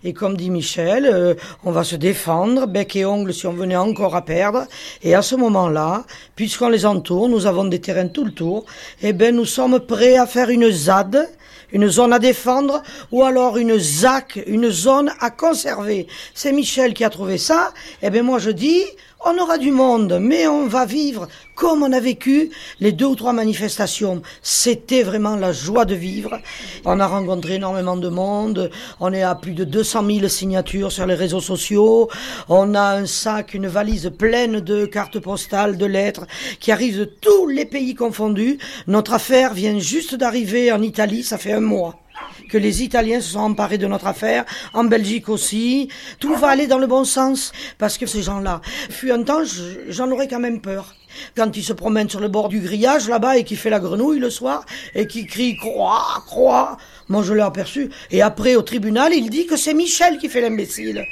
Et 0.05 0.13
comme 0.13 0.38
dit 0.38 0.50
Michel, 0.50 1.05
euh, 1.05 1.34
on 1.65 1.72
va 1.72 1.84
se 1.84 1.98
défendre, 1.98 2.65
bec 2.65 2.96
et 2.96 3.03
ongles 3.03 3.34
si 3.34 3.46
on 3.46 3.51
venait 3.51 3.75
encore 3.75 4.15
à 4.15 4.24
perdre. 4.24 4.67
Et 5.03 5.15
à 5.15 5.22
ce 5.22 5.36
moment-là, 5.36 6.05
puisqu'on 6.38 6.70
les 6.70 6.86
entoure, 6.86 7.27
nous 7.27 7.46
avons 7.46 7.65
des 7.65 7.81
terrains 7.81 8.08
tout 8.08 8.24
le 8.24 8.31
tour, 8.31 8.65
eh 9.01 9.12
ben 9.12 9.36
nous 9.36 9.46
sommes 9.46 9.79
prêts 9.81 10.15
à 10.15 10.25
faire 10.25 10.50
une 10.50 10.72
ZAD, 10.72 11.29
une 11.72 11.88
zone 11.90 12.13
à 12.13 12.20
défendre, 12.20 12.84
ou 13.12 13.24
alors 13.24 13.58
une 13.58 13.78
ZAC, 13.78 14.42
une 14.48 14.70
zone 14.70 15.12
à 15.20 15.30
conserver. 15.30 16.08
C'est 16.34 16.51
Michel 16.51 16.94
qui 16.94 17.04
a 17.04 17.10
trouvé 17.10 17.38
ça. 17.38 17.74
Eh 18.01 18.10
ben 18.10 18.24
moi 18.24 18.40
je 18.40 18.51
dis, 18.51 18.84
on 19.24 19.38
aura 19.38 19.58
du 19.58 19.72
monde, 19.72 20.18
mais 20.20 20.48
on 20.48 20.68
va 20.68 20.86
vivre 20.86 21.28
comme 21.56 21.84
on 21.84 21.92
a 21.92 22.00
vécu 22.00 22.50
les 22.80 22.92
deux 22.92 23.06
ou 23.06 23.16
trois 23.16 23.34
manifestations. 23.34 24.22
C'était 24.42 25.04
vraiment 25.04 25.36
la 25.36 25.51
joie 25.51 25.86
de 25.86 25.94
vivre. 25.94 26.40
On 26.86 27.00
a 27.00 27.06
rencontré 27.06 27.56
énormément 27.56 27.98
de 27.98 28.10
monde. 28.10 28.72
On 29.00 29.13
est 29.13 29.22
à 29.22 29.36
plus 29.36 29.54
de 29.54 29.63
200 29.63 30.06
000 30.06 30.28
signatures 30.28 30.92
sur 30.92 31.06
les 31.06 31.13
réseaux 31.13 31.42
sociaux. 31.42 32.10
On 32.50 32.74
a 32.74 32.98
un 32.98 33.06
sac, 33.06 33.54
une 33.54 33.68
valise 33.68 34.12
pleine 34.18 34.60
de 34.60 34.86
cartes 34.86 35.20
postales, 35.20 35.78
de 35.78 35.86
lettres 35.86 36.25
qui 36.60 36.72
arrivent 36.72 37.00
de 37.00 37.06
tous 37.06 37.48
les 37.48 37.66
pays 37.66 37.94
confondus. 37.94 38.58
Notre 38.88 39.13
affaire 39.13 39.54
vient 39.54 39.78
juste 39.78 40.16
d'arriver 40.16 40.72
en 40.72 40.82
Italie. 40.82 41.24
Ça 41.24 41.38
fait 41.38 41.54
un 41.54 41.60
mois 41.62 42.00
que 42.50 42.58
les 42.58 42.84
Italiens 42.84 43.22
se 43.22 43.32
sont 43.32 43.40
emparés 43.40 43.78
de 43.78 43.88
notre 43.88 44.08
affaire, 44.08 44.46
en 44.74 44.84
Belgique 44.84 45.30
aussi. 45.30 45.90
Tout 46.20 46.36
va 46.36 46.50
aller 46.50 46.68
dans 46.68 46.78
le 46.78 46.88
bon 46.88 47.04
sens, 47.04 47.51
parce 47.77 47.98
que 47.98 48.05
ces 48.05 48.22
gens-là, 48.22 48.62
fut 48.90 49.12
un 49.12 49.24
temps, 49.24 49.44
j'en 49.88 50.12
aurais 50.12 50.27
quand 50.27 50.40
même 50.40 50.62
peur. 50.62 50.96
Quand 51.36 51.55
ils 51.57 51.64
se 51.64 51.74
promènent 51.74 52.10
sur 52.10 52.20
le 52.20 52.27
bord 52.27 52.50
du 52.50 52.60
grillage 52.60 53.10
là-bas 53.10 53.38
et 53.38 53.44
qui 53.44 53.55
fait 53.55 53.70
la 53.70 53.79
grenouille 53.79 54.20
le 54.20 54.29
soir 54.29 54.66
et 54.96 55.07
qui 55.07 55.25
crie 55.25 55.57
croix, 55.57 56.24
croix, 56.25 56.77
moi 57.10 57.24
je 57.24 57.34
l'ai 57.34 57.42
aperçu. 57.42 57.90
Et 58.12 58.22
après 58.22 58.55
au 58.55 58.62
tribunal, 58.62 59.14
il 59.14 59.29
dit 59.29 59.46
que 59.46 59.57
c'est 59.57 59.74
Michel 59.74 60.18
qui 60.18 60.29
fait 60.29 60.42
l'imbécile. 60.42 61.05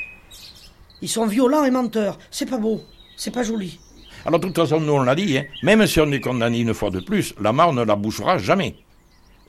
Ils 1.02 1.10
sont 1.10 1.26
violents 1.26 1.64
et 1.64 1.72
menteurs. 1.72 2.18
C'est 2.32 2.50
pas 2.50 2.58
beau, 2.58 2.82
c'est 3.18 3.32
pas 3.32 3.44
joli. 3.44 3.80
Alors 4.26 4.40
de 4.40 4.48
toute 4.48 4.56
façon, 4.56 4.80
nous 4.80 4.94
on 4.94 5.02
l'a 5.02 5.16
dit, 5.16 5.38
hein, 5.38 5.46
même 5.64 5.86
si 5.88 6.00
on 6.00 6.12
est 6.12 6.20
condamné 6.20 6.60
une 6.60 6.74
fois 6.74 6.92
de 6.92 7.00
plus, 7.00 7.34
la 7.42 7.54
mare 7.54 7.74
ne 7.74 7.84
la 7.84 7.96
bouchera 7.96 8.38
jamais. 8.38 8.76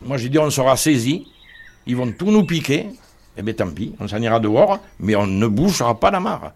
Moi 0.01 0.16
j'ai 0.16 0.29
dit 0.29 0.38
on 0.38 0.51
sera 0.51 0.77
saisi, 0.77 1.27
ils 1.87 1.97
vont 1.97 2.12
tout 2.12 2.31
nous 2.31 2.45
piquer, 2.45 2.87
eh 3.37 3.43
bien 3.43 3.55
tant 3.55 3.71
pis, 3.71 3.95
on 4.01 4.09
s'en 4.09 4.21
ira 4.21 4.40
dehors, 4.40 4.79
mais 4.99 5.16
on 5.16 5.27
ne 5.27 5.47
bougera 5.47 5.99
pas 5.99 6.11
la 6.11 6.21
mare. 6.21 6.53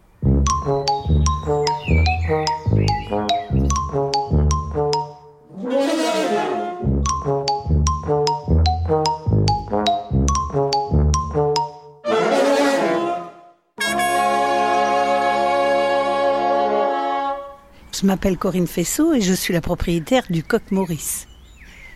Je 17.93 18.07
m'appelle 18.07 18.37
Corinne 18.37 18.67
Fessot 18.67 19.15
et 19.15 19.21
je 19.21 19.33
suis 19.33 19.55
la 19.55 19.61
propriétaire 19.61 20.25
du 20.29 20.43
Coq 20.43 20.63
Maurice. 20.71 21.27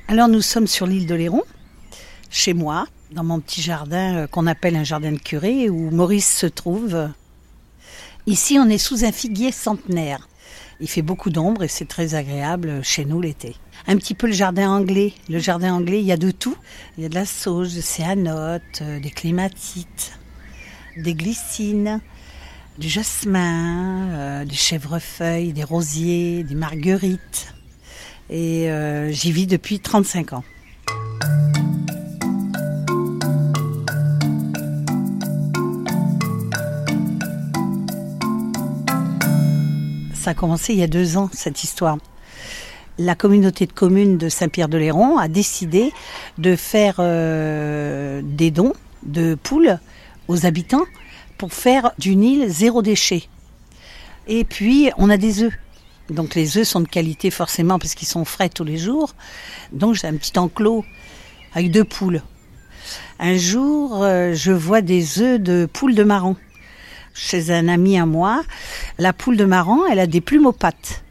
Alors 0.07 0.29
nous 0.29 0.41
sommes 0.41 0.67
sur 0.67 0.87
l'île 0.87 1.07
de 1.07 1.15
Léron, 1.15 1.43
chez 2.31 2.55
moi, 2.55 2.87
dans 3.13 3.25
mon 3.25 3.41
petit 3.41 3.63
jardin 3.63 4.17
euh, 4.17 4.27
qu'on 4.27 4.47
appelle 4.47 4.77
un 4.77 4.85
jardin 4.85 5.13
de 5.13 5.19
curé 5.19 5.69
où 5.71 5.91
Maurice 5.91 6.31
se 6.37 6.47
trouve. 6.47 7.11
Ici, 8.27 8.59
on 8.61 8.69
est 8.69 8.79
sous 8.79 9.05
un 9.05 9.13
figuier 9.13 9.53
centenaire. 9.53 10.29
Il 10.81 10.89
fait 10.89 11.03
beaucoup 11.03 11.31
d'ombre 11.31 11.65
et 11.65 11.69
c'est 11.69 11.87
très 11.87 12.15
agréable 12.15 12.81
chez 12.85 13.05
nous 13.05 13.21
l'été. 13.21 13.57
Un 13.87 13.97
petit 13.97 14.15
peu 14.15 14.27
le 14.27 14.33
jardin 14.33 14.71
anglais. 14.71 15.15
Le 15.29 15.39
jardin 15.39 15.75
anglais, 15.75 16.01
il 16.01 16.07
y 16.07 16.13
a 16.13 16.17
de 16.17 16.31
tout. 16.31 16.57
Il 16.97 17.03
y 17.03 17.07
a 17.07 17.09
de 17.09 17.15
la 17.15 17.25
sauge, 17.25 17.75
des 17.75 17.81
céanotes, 17.81 18.83
euh, 18.83 19.01
des 19.01 19.11
clématites, 19.11 20.13
des 20.97 21.15
glycines, 21.15 22.01
du 22.79 22.89
jasmin, 22.89 24.09
euh, 24.11 24.45
des 24.45 24.55
chèvrefeuilles, 24.55 25.53
des 25.53 25.65
rosiers, 25.65 26.45
des 26.45 26.55
marguerites. 26.55 27.55
Et 28.31 28.69
j'y 29.09 29.33
vis 29.33 29.47
depuis 29.47 29.81
35 29.81 30.35
ans. 30.35 30.45
A 40.29 40.35
commencé 40.35 40.75
il 40.75 40.79
y 40.79 40.83
a 40.83 40.89
deux 40.89 41.17
ans, 41.17 41.31
cette 41.33 41.65
histoire. 41.65 41.97
La 42.99 43.15
communauté 43.15 43.65
de 43.65 43.73
communes 43.73 44.19
de 44.19 44.29
Saint-Pierre-de-Léron 44.29 45.17
a 45.17 45.27
décidé 45.27 45.91
de 46.37 46.55
faire 46.55 46.97
euh, 46.99 48.21
des 48.23 48.51
dons 48.51 48.75
de 49.05 49.39
poules 49.43 49.79
aux 50.29 50.45
habitants 50.45 50.85
pour 51.39 51.55
faire 51.55 51.93
d'une 51.99 52.23
île 52.23 52.51
zéro 52.51 52.83
déchet. 52.83 53.23
Et 54.27 54.45
puis, 54.45 54.91
on 54.99 55.09
a 55.09 55.17
des 55.17 55.45
œufs. 55.45 55.55
Donc 56.11 56.35
les 56.35 56.59
œufs 56.59 56.69
sont 56.69 56.81
de 56.81 56.89
qualité 56.89 57.31
forcément 57.31 57.79
parce 57.79 57.95
qu'ils 57.95 58.09
sont 58.09 58.27
frais 58.27 58.51
tous 58.51 58.65
les 58.65 58.77
jours. 58.77 59.15
Donc 59.73 59.95
j'ai 59.95 60.09
un 60.09 60.17
petit 60.17 60.39
enclos 60.39 60.85
avec 61.55 61.71
deux 61.71 61.85
poules. 61.85 62.21
Un 63.19 63.39
jour, 63.39 64.05
euh, 64.05 64.35
je 64.35 64.53
vois 64.53 64.83
des 64.83 65.23
œufs 65.23 65.41
de 65.41 65.67
poules 65.73 65.95
de 65.95 66.05
marron 66.05 66.37
chez 67.19 67.51
un 67.51 67.69
ami 67.69 67.99
à 67.99 68.07
moi. 68.07 68.43
La 68.99 69.13
poule 69.13 69.37
de 69.37 69.45
marron, 69.45 69.85
elle 69.91 69.99
a 69.99 70.07
des 70.07 70.21
plumes 70.21 70.47
aux 70.47 70.53
pattes. 70.53 71.03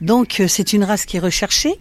Donc 0.00 0.40
euh, 0.40 0.48
c'est 0.48 0.72
une 0.72 0.84
race 0.84 1.04
qui 1.04 1.18
est 1.18 1.20
recherchée, 1.20 1.78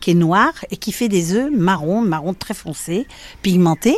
qui 0.00 0.10
est 0.10 0.14
noire 0.14 0.52
et 0.70 0.76
qui 0.76 0.92
fait 0.92 1.08
des 1.08 1.34
œufs 1.34 1.50
marron, 1.50 2.02
marron 2.02 2.34
très 2.34 2.54
foncé, 2.54 3.06
pigmenté 3.42 3.96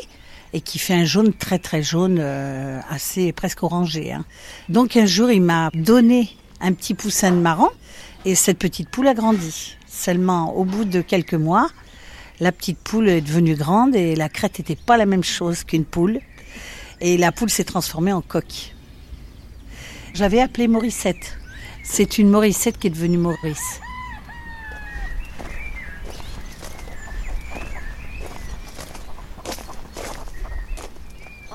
et 0.52 0.60
qui 0.60 0.78
fait 0.78 0.94
un 0.94 1.04
jaune 1.04 1.32
très 1.32 1.58
très 1.58 1.82
jaune, 1.82 2.18
euh, 2.20 2.80
assez 2.88 3.32
presque 3.32 3.62
orangé. 3.62 4.12
Hein. 4.12 4.24
Donc 4.68 4.96
un 4.96 5.06
jour, 5.06 5.30
il 5.30 5.42
m'a 5.42 5.70
donné 5.74 6.36
un 6.60 6.72
petit 6.72 6.94
poussin 6.94 7.32
de 7.32 7.36
marron 7.36 7.70
et 8.24 8.34
cette 8.34 8.58
petite 8.58 8.88
poule 8.88 9.08
a 9.08 9.14
grandi. 9.14 9.76
Seulement 9.88 10.56
au 10.56 10.64
bout 10.64 10.84
de 10.84 11.00
quelques 11.00 11.34
mois, 11.34 11.68
la 12.40 12.52
petite 12.52 12.78
poule 12.78 13.08
est 13.08 13.20
devenue 13.20 13.54
grande 13.54 13.94
et 13.94 14.14
la 14.14 14.28
crête 14.28 14.58
n'était 14.58 14.76
pas 14.76 14.96
la 14.96 15.06
même 15.06 15.24
chose 15.24 15.64
qu'une 15.64 15.84
poule. 15.84 16.20
Et 17.00 17.16
la 17.16 17.32
poule 17.32 17.50
s'est 17.50 17.64
transformée 17.64 18.12
en 18.12 18.22
coq. 18.22 18.73
J'avais 20.14 20.40
appelé 20.40 20.68
Morissette. 20.68 21.36
C'est 21.82 22.18
une 22.18 22.30
Morissette 22.30 22.78
qui 22.78 22.86
est 22.86 22.90
devenue 22.90 23.18
Maurice. 23.18 23.80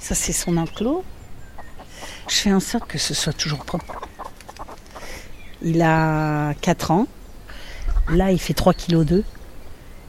Ça, 0.01 0.13
c'est 0.13 0.33
son 0.33 0.57
enclos. 0.57 1.05
Je 2.27 2.35
fais 2.35 2.51
en 2.51 2.59
sorte 2.59 2.85
que 2.85 2.97
ce 2.97 3.13
soit 3.13 3.31
toujours 3.31 3.63
propre. 3.63 4.01
Il 5.61 5.81
a 5.81 6.53
4 6.55 6.91
ans. 6.91 7.07
Là, 8.09 8.33
il 8.33 8.39
fait 8.39 8.53
3 8.53 8.73
kg 8.73 9.05
2. 9.05 9.23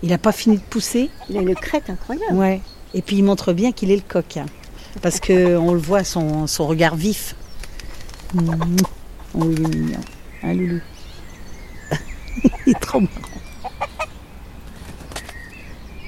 Il 0.03 0.09
n'a 0.09 0.19
pas 0.19 0.33
fini 0.33 0.57
de 0.57 0.63
pousser. 0.63 1.09
Il 1.29 1.37
a 1.37 1.41
une 1.41 1.55
crête 1.55 1.89
incroyable. 1.89 2.35
Ouais. 2.35 2.61
Et 2.95 3.03
puis 3.03 3.19
il 3.19 3.23
montre 3.23 3.53
bien 3.53 3.71
qu'il 3.71 3.93
est 3.93 3.97
le 3.97 4.03
coq. 4.03 4.39
Hein. 4.39 4.47
Parce 5.03 5.21
qu'on 5.21 5.73
le 5.73 5.81
voit, 5.81 6.03
son, 6.03 6.49
son 6.49 6.67
regard 6.67 6.97
vif. 6.97 7.37
Oh, 8.37 9.45
il 9.45 9.93
est. 9.93 9.97
Hein, 10.43 10.55
Loulou 10.55 10.81
Il 12.67 12.73
est 12.73 12.81
trop 12.81 13.01
marrant. 13.01 13.11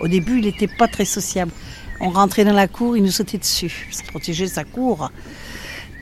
Au 0.00 0.08
début, 0.08 0.38
il 0.38 0.44
n'était 0.44 0.68
pas 0.68 0.88
très 0.88 1.04
sociable. 1.04 1.52
On 2.00 2.10
rentrait 2.10 2.44
dans 2.44 2.52
la 2.52 2.68
cour, 2.68 2.96
il 2.96 3.02
nous 3.02 3.10
sautait 3.10 3.38
dessus. 3.38 3.88
Ça 3.90 4.02
protégeait 4.04 4.48
sa 4.48 4.64
cour. 4.64 5.10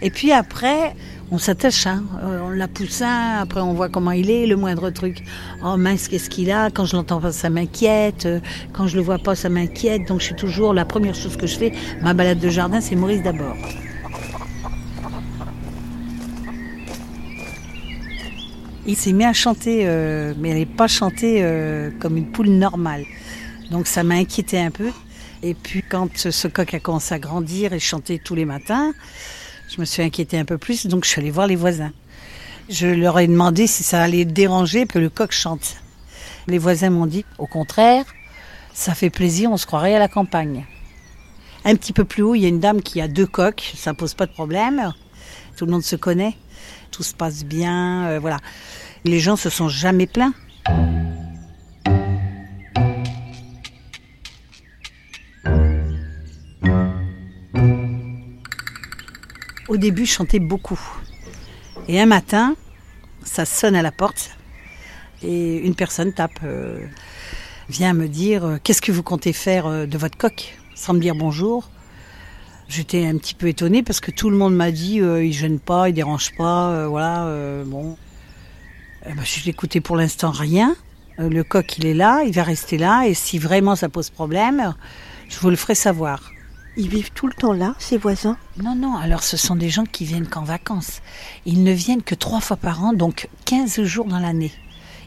Et 0.03 0.11
puis 0.11 0.33
après, 0.33 0.95
on 1.31 1.39
s'attache, 1.39 1.87
hein. 1.87 2.05
Euh, 2.23 2.41
on 2.43 2.51
l'a 2.51 2.69
pousse 2.69 3.03
après 3.03 3.61
on 3.61 3.75
voit 3.75 3.91
comment 3.91 4.13
il 4.13 4.31
est, 4.31 4.47
le 4.47 4.57
moindre 4.57 4.89
truc. 4.91 5.23
Oh 5.63 5.77
mince, 5.77 6.09
qu'est-ce 6.09 6.31
qu'il 6.31 6.51
a? 6.51 6.71
Quand 6.71 6.87
je 6.87 6.97
l'entends 6.97 7.21
pas, 7.21 7.33
ça 7.33 7.51
m'inquiète. 7.51 8.25
Euh, 8.27 8.41
Quand 8.73 8.87
je 8.87 8.97
le 8.97 9.03
vois 9.03 9.19
pas, 9.19 9.35
ça 9.35 9.49
m'inquiète. 9.51 10.09
Donc 10.09 10.21
je 10.21 10.27
suis 10.27 10.35
toujours, 10.35 10.73
la 10.73 10.87
première 10.87 11.15
chose 11.15 11.37
que 11.37 11.47
je 11.47 11.57
fais, 11.57 11.73
ma 12.01 12.15
balade 12.15 12.39
de 12.39 12.49
jardin, 12.49 12.81
c'est 12.81 12.97
Maurice 12.97 13.23
d'abord. 13.23 13.57
Il 18.87 18.97
s'est 18.97 19.13
mis 19.13 19.25
à 19.25 19.33
chanter, 19.33 19.83
euh, 19.85 20.33
mais 20.39 20.51
elle 20.51 20.59
n'est 20.59 20.67
pas 20.67 20.89
chantée 20.89 21.41
euh, 21.43 21.91
comme 22.01 22.17
une 22.17 22.31
poule 22.31 22.49
normale. 22.49 23.05
Donc 23.71 23.87
ça 23.87 24.03
m'a 24.03 24.15
inquiété 24.15 24.59
un 24.59 24.71
peu. 24.71 24.91
Et 25.43 25.55
puis 25.55 25.83
quand 25.83 26.17
ce 26.17 26.49
coq 26.49 26.75
a 26.75 26.81
commencé 26.81 27.15
à 27.15 27.19
grandir 27.19 27.73
et 27.73 27.79
chanter 27.79 28.19
tous 28.19 28.35
les 28.35 28.45
matins, 28.45 28.93
je 29.69 29.81
me 29.81 29.85
suis 29.85 30.03
inquiétée 30.03 30.39
un 30.39 30.45
peu 30.45 30.59
plus, 30.59 30.87
donc 30.87 31.05
je 31.05 31.11
suis 31.11 31.21
allée 31.21 31.31
voir 31.31 31.47
les 31.47 31.57
voisins. 31.57 31.93
Je 32.69 32.87
leur 32.87 33.19
ai 33.19 33.27
demandé 33.27 33.67
si 33.67 33.83
ça 33.83 34.03
allait 34.03 34.25
déranger 34.25 34.87
que 34.87 34.99
le 34.99 35.09
coq 35.09 35.33
chante. 35.33 35.77
Les 36.47 36.59
voisins 36.59 36.91
m'ont 36.91 37.07
dit, 37.07 37.25
au 37.39 37.47
contraire, 37.47 38.05
ça 38.73 38.95
fait 38.95 39.11
plaisir, 39.11 39.51
on 39.51 39.57
se 39.57 39.67
croirait 39.67 39.95
à 39.95 39.99
la 39.99 40.09
campagne. 40.09 40.67
Un 41.65 41.75
petit 41.77 41.93
peu 41.93 42.05
plus 42.05 42.23
haut, 42.23 42.35
il 42.35 42.41
y 42.41 42.47
a 42.47 42.49
une 42.49 42.61
dame 42.61 42.83
qui 42.83 43.01
a 43.01 43.09
deux 43.09 43.27
coqs, 43.27 43.73
ça 43.77 43.93
pose 43.93 44.15
pas 44.15 44.27
de 44.27 44.33
problème. 44.33 44.93
Tout 45.57 45.67
le 45.67 45.73
monde 45.73 45.83
se 45.83 45.97
connaît, 45.97 46.37
tout 46.91 47.03
se 47.03 47.15
passe 47.15 47.45
bien, 47.45 48.07
euh, 48.09 48.19
voilà. 48.19 48.39
Les 49.05 49.21
gens 49.21 49.37
se 49.37 49.51
sont 49.51 49.69
jamais 49.69 50.07
plaints. 50.07 50.35
Au 59.69 59.77
début, 59.77 60.05
je 60.05 60.13
chantais 60.13 60.41
beaucoup. 60.41 60.81
Et 61.89 62.01
un 62.01 62.07
matin, 62.07 62.57
ça 63.23 63.45
sonne 63.45 63.77
à 63.77 63.83
la 63.83 63.93
porte 63.93 64.37
et 65.23 65.59
une 65.59 65.75
personne 65.75 66.13
tape, 66.13 66.41
euh, 66.45 66.85
vient 67.69 67.93
me 67.93 68.09
dire 68.09 68.45
euh, 68.45 68.57
Qu'est-ce 68.63 68.83
que 68.83 68.91
vous 68.91 69.03
comptez 69.03 69.33
faire 69.33 69.87
de 69.87 69.99
votre 69.99 70.17
coq? 70.17 70.59
Sans 70.75 70.95
me 70.95 71.01
dire 71.01 71.15
bonjour. 71.15 71.71
J'étais 72.71 73.05
un 73.05 73.19
petit 73.19 73.35
peu 73.35 73.49
étonnée 73.49 73.83
parce 73.83 73.99
que 73.99 74.13
tout 74.13 74.31
le 74.31 74.37
monde 74.37 74.55
m'a 74.55 74.71
dit 74.71 75.01
euh, 75.01 75.25
il 75.25 75.33
gêne 75.33 75.59
pas, 75.59 75.89
il 75.89 75.93
dérange 75.93 76.31
pas, 76.37 76.71
euh, 76.71 76.87
voilà, 76.87 77.25
euh, 77.25 77.65
bon. 77.65 77.97
Ben, 79.05 79.17
je 79.25 79.45
n'écoutais 79.45 79.81
pour 79.81 79.97
l'instant 79.97 80.31
rien. 80.31 80.77
Euh, 81.19 81.29
le 81.29 81.43
coq, 81.43 81.79
il 81.79 81.87
est 81.87 81.95
là, 81.95 82.23
il 82.25 82.33
va 82.33 82.45
rester 82.45 82.79
là, 82.79 83.09
et 83.09 83.15
si 83.15 83.41
vraiment 83.41 83.75
ça 83.75 83.89
pose 83.89 84.11
problème, 84.11 84.77
je 85.29 85.41
vous 85.41 85.51
le 85.51 85.57
ferai 85.57 85.75
savoir. 85.75 86.31
Ils 86.77 86.89
vivent 86.89 87.11
tout 87.13 87.27
le 87.27 87.33
temps 87.33 87.55
là, 87.55 87.75
ces 87.81 87.99
voisins? 87.99 88.37
Non, 88.63 88.77
non, 88.77 88.97
alors 88.97 89.25
ce 89.25 89.37
sont 89.37 89.57
des 89.57 89.69
gens 89.69 89.85
qui 89.85 90.05
viennent 90.05 90.29
qu'en 90.29 90.45
vacances. 90.45 91.01
Ils 91.47 91.65
ne 91.65 91.73
viennent 91.73 92.03
que 92.05 92.15
trois 92.15 92.41
fois 92.41 92.57
par 92.57 92.85
an, 92.85 92.93
donc 92.93 93.29
15 93.47 93.83
jours 93.83 94.07
dans 94.07 94.21
l'année. 94.21 94.53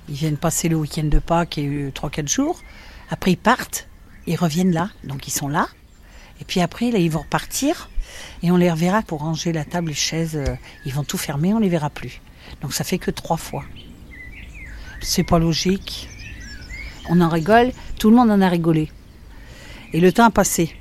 Ils 0.10 0.16
viennent 0.16 0.36
passer 0.36 0.68
le 0.68 0.76
week-end 0.76 1.06
de 1.06 1.20
Pâques 1.20 1.58
et 1.58 1.92
3-4 1.92 2.28
jours. 2.28 2.60
Après, 3.10 3.32
ils 3.32 3.38
partent, 3.38 3.88
ils 4.28 4.36
reviennent 4.36 4.74
là, 4.74 4.90
donc 5.06 5.30
ils 5.30 5.32
sont 5.32 5.48
là. 5.48 5.70
Et 6.42 6.46
puis 6.46 6.62
après, 6.62 6.92
là, 6.92 7.00
ils 7.00 7.12
vont 7.12 7.22
repartir 7.22 7.90
et 8.42 8.52
on 8.52 8.58
les 8.58 8.70
reverra 8.72 9.02
pour 9.02 9.20
ranger 9.22 9.52
la 9.54 9.66
table, 9.66 9.90
les 9.90 9.94
chaises. 9.94 10.36
euh, 10.36 10.56
Ils 10.86 10.94
vont 10.94 11.04
tout 11.04 11.18
fermer, 11.18 11.54
on 11.54 11.60
les 11.60 11.70
verra 11.70 11.90
plus. 11.90 12.22
Donc 12.62 12.74
ça 12.74 12.84
fait 12.84 12.98
que 12.98 13.12
trois 13.12 13.38
fois. 13.38 13.64
C'est 15.02 15.24
pas 15.24 15.40
logique. 15.40 16.10
On 17.10 17.22
en 17.22 17.30
rigole, 17.30 17.72
tout 18.00 18.10
le 18.10 18.16
monde 18.16 18.32
en 18.32 18.42
a 18.42 18.50
rigolé. 18.50 18.90
Et 19.94 20.00
le 20.00 20.12
temps 20.12 20.26
a 20.26 20.32
passé. 20.32 20.76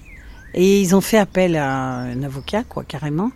Et 0.54 0.80
ils 0.80 0.94
ont 0.94 1.00
fait 1.00 1.18
appel 1.18 1.56
à 1.56 1.70
un 1.70 2.22
avocat, 2.22 2.62
quoi, 2.64 2.84
carrément. 2.84 3.30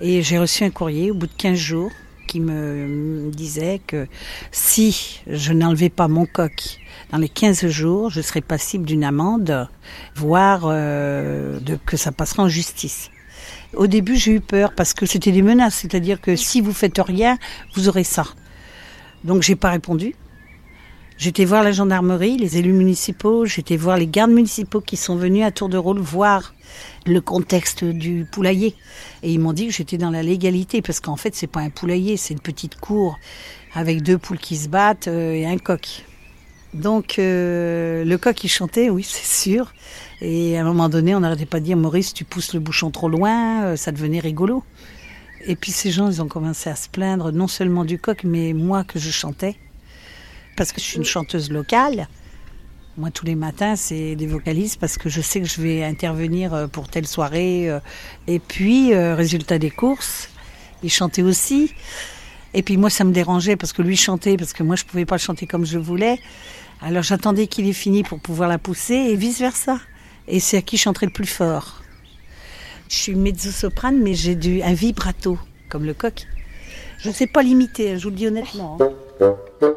Et 0.00 0.22
j'ai 0.22 0.38
reçu 0.38 0.64
un 0.64 0.70
courrier 0.70 1.10
au 1.10 1.14
bout 1.14 1.26
de 1.26 1.32
15 1.32 1.56
jours 1.56 1.90
qui 2.26 2.40
me 2.40 3.30
disait 3.30 3.80
que 3.86 4.06
si 4.50 5.20
je 5.26 5.52
n'enlevais 5.52 5.88
pas 5.88 6.08
mon 6.08 6.26
coq 6.26 6.78
dans 7.10 7.18
les 7.18 7.28
15 7.28 7.66
jours, 7.66 8.10
je 8.10 8.20
serais 8.20 8.40
passible 8.40 8.84
d'une 8.84 9.04
amende, 9.04 9.68
voire 10.14 10.62
euh, 10.64 11.60
de, 11.60 11.76
que 11.76 11.96
ça 11.96 12.12
passera 12.12 12.44
en 12.44 12.48
justice. 12.48 13.10
Au 13.74 13.86
début, 13.86 14.16
j'ai 14.16 14.32
eu 14.32 14.40
peur 14.40 14.74
parce 14.74 14.94
que 14.94 15.06
c'était 15.06 15.32
des 15.32 15.42
menaces, 15.42 15.76
c'est-à-dire 15.76 16.20
que 16.20 16.36
si 16.36 16.60
vous 16.60 16.72
faites 16.72 16.98
rien, 16.98 17.38
vous 17.74 17.88
aurez 17.88 18.04
ça. 18.04 18.24
Donc 19.24 19.42
j'ai 19.42 19.56
pas 19.56 19.70
répondu. 19.70 20.14
J'étais 21.16 21.44
voir 21.44 21.62
la 21.62 21.72
gendarmerie, 21.72 22.36
les 22.36 22.58
élus 22.58 22.72
municipaux, 22.72 23.46
j'étais 23.46 23.76
voir 23.76 23.96
les 23.96 24.08
gardes 24.08 24.32
municipaux 24.32 24.80
qui 24.80 24.96
sont 24.96 25.16
venus 25.16 25.44
à 25.44 25.50
tour 25.50 25.68
de 25.68 25.76
rôle 25.76 26.00
voir 26.00 26.54
le 27.06 27.20
contexte 27.20 27.84
du 27.84 28.26
poulailler. 28.30 28.74
Et 29.22 29.32
ils 29.32 29.38
m'ont 29.38 29.52
dit 29.52 29.66
que 29.66 29.72
j'étais 29.72 29.98
dans 29.98 30.10
la 30.10 30.22
légalité, 30.22 30.82
parce 30.82 31.00
qu'en 31.00 31.16
fait, 31.16 31.34
c'est 31.34 31.46
pas 31.46 31.60
un 31.60 31.70
poulailler, 31.70 32.16
c'est 32.16 32.34
une 32.34 32.40
petite 32.40 32.76
cour 32.76 33.18
avec 33.74 34.02
deux 34.02 34.18
poules 34.18 34.38
qui 34.38 34.56
se 34.56 34.68
battent 34.68 35.08
euh, 35.08 35.32
et 35.32 35.46
un 35.46 35.58
coq. 35.58 36.04
Donc, 36.74 37.18
euh, 37.18 38.04
le 38.04 38.18
coq, 38.18 38.44
il 38.44 38.48
chantait, 38.48 38.90
oui, 38.90 39.02
c'est 39.08 39.42
sûr. 39.42 39.72
Et 40.20 40.56
à 40.56 40.62
un 40.62 40.64
moment 40.64 40.88
donné, 40.88 41.14
on 41.14 41.20
n'arrêtait 41.20 41.46
pas 41.46 41.60
de 41.60 41.64
dire, 41.64 41.76
Maurice, 41.76 42.14
tu 42.14 42.24
pousses 42.24 42.54
le 42.54 42.60
bouchon 42.60 42.90
trop 42.90 43.08
loin, 43.08 43.64
euh, 43.64 43.76
ça 43.76 43.92
devenait 43.92 44.20
rigolo. 44.20 44.62
Et 45.44 45.56
puis 45.56 45.72
ces 45.72 45.90
gens, 45.90 46.08
ils 46.08 46.22
ont 46.22 46.28
commencé 46.28 46.70
à 46.70 46.76
se 46.76 46.88
plaindre, 46.88 47.32
non 47.32 47.48
seulement 47.48 47.84
du 47.84 47.98
coq, 47.98 48.22
mais 48.24 48.52
moi 48.52 48.84
que 48.84 48.98
je 48.98 49.10
chantais. 49.10 49.56
Parce 50.56 50.70
que 50.70 50.80
je 50.80 50.86
suis 50.86 50.98
une 50.98 51.04
chanteuse 51.04 51.50
locale. 51.50 52.08
Moi, 52.98 53.10
tous 53.10 53.24
les 53.24 53.34
matins, 53.34 53.74
c'est 53.74 54.16
des 54.16 54.26
vocalistes 54.26 54.78
parce 54.78 54.98
que 54.98 55.08
je 55.08 55.22
sais 55.22 55.40
que 55.40 55.46
je 55.48 55.62
vais 55.62 55.82
intervenir 55.82 56.52
euh, 56.52 56.66
pour 56.66 56.88
telle 56.88 57.06
soirée. 57.06 57.70
euh. 57.70 57.80
Et 58.26 58.38
puis, 58.38 58.92
euh, 58.92 59.14
résultat 59.14 59.58
des 59.58 59.70
courses, 59.70 60.28
il 60.82 60.90
chantait 60.90 61.22
aussi. 61.22 61.72
Et 62.52 62.62
puis 62.62 62.76
moi, 62.76 62.90
ça 62.90 63.04
me 63.04 63.12
dérangeait 63.12 63.56
parce 63.56 63.72
que 63.72 63.80
lui 63.80 63.96
chantait, 63.96 64.36
parce 64.36 64.52
que 64.52 64.62
moi, 64.62 64.76
je 64.76 64.84
pouvais 64.84 65.06
pas 65.06 65.16
chanter 65.16 65.46
comme 65.46 65.64
je 65.64 65.78
voulais. 65.78 66.18
Alors 66.82 67.02
j'attendais 67.02 67.46
qu'il 67.46 67.66
ait 67.66 67.72
fini 67.72 68.02
pour 68.02 68.20
pouvoir 68.20 68.48
la 68.48 68.58
pousser 68.58 68.94
et 68.94 69.16
vice-versa. 69.16 69.78
Et 70.28 70.38
c'est 70.38 70.58
à 70.58 70.62
qui 70.62 70.76
je 70.76 70.82
chanterais 70.82 71.06
le 71.06 71.12
plus 71.12 71.26
fort. 71.26 71.82
Je 72.90 72.96
suis 72.96 73.14
mezzo-soprane, 73.14 73.98
mais 74.02 74.12
j'ai 74.12 74.34
du, 74.34 74.62
un 74.62 74.74
vibrato, 74.74 75.38
comme 75.70 75.84
le 75.84 75.94
coq. 75.94 76.26
Je 76.98 77.08
ne 77.08 77.14
sais 77.14 77.26
pas 77.26 77.42
l'imiter, 77.42 77.92
hein, 77.92 77.96
je 77.96 78.02
vous 78.04 78.10
le 78.10 78.16
dis 78.16 78.26
honnêtement. 78.26 78.76
hein. 78.80 79.74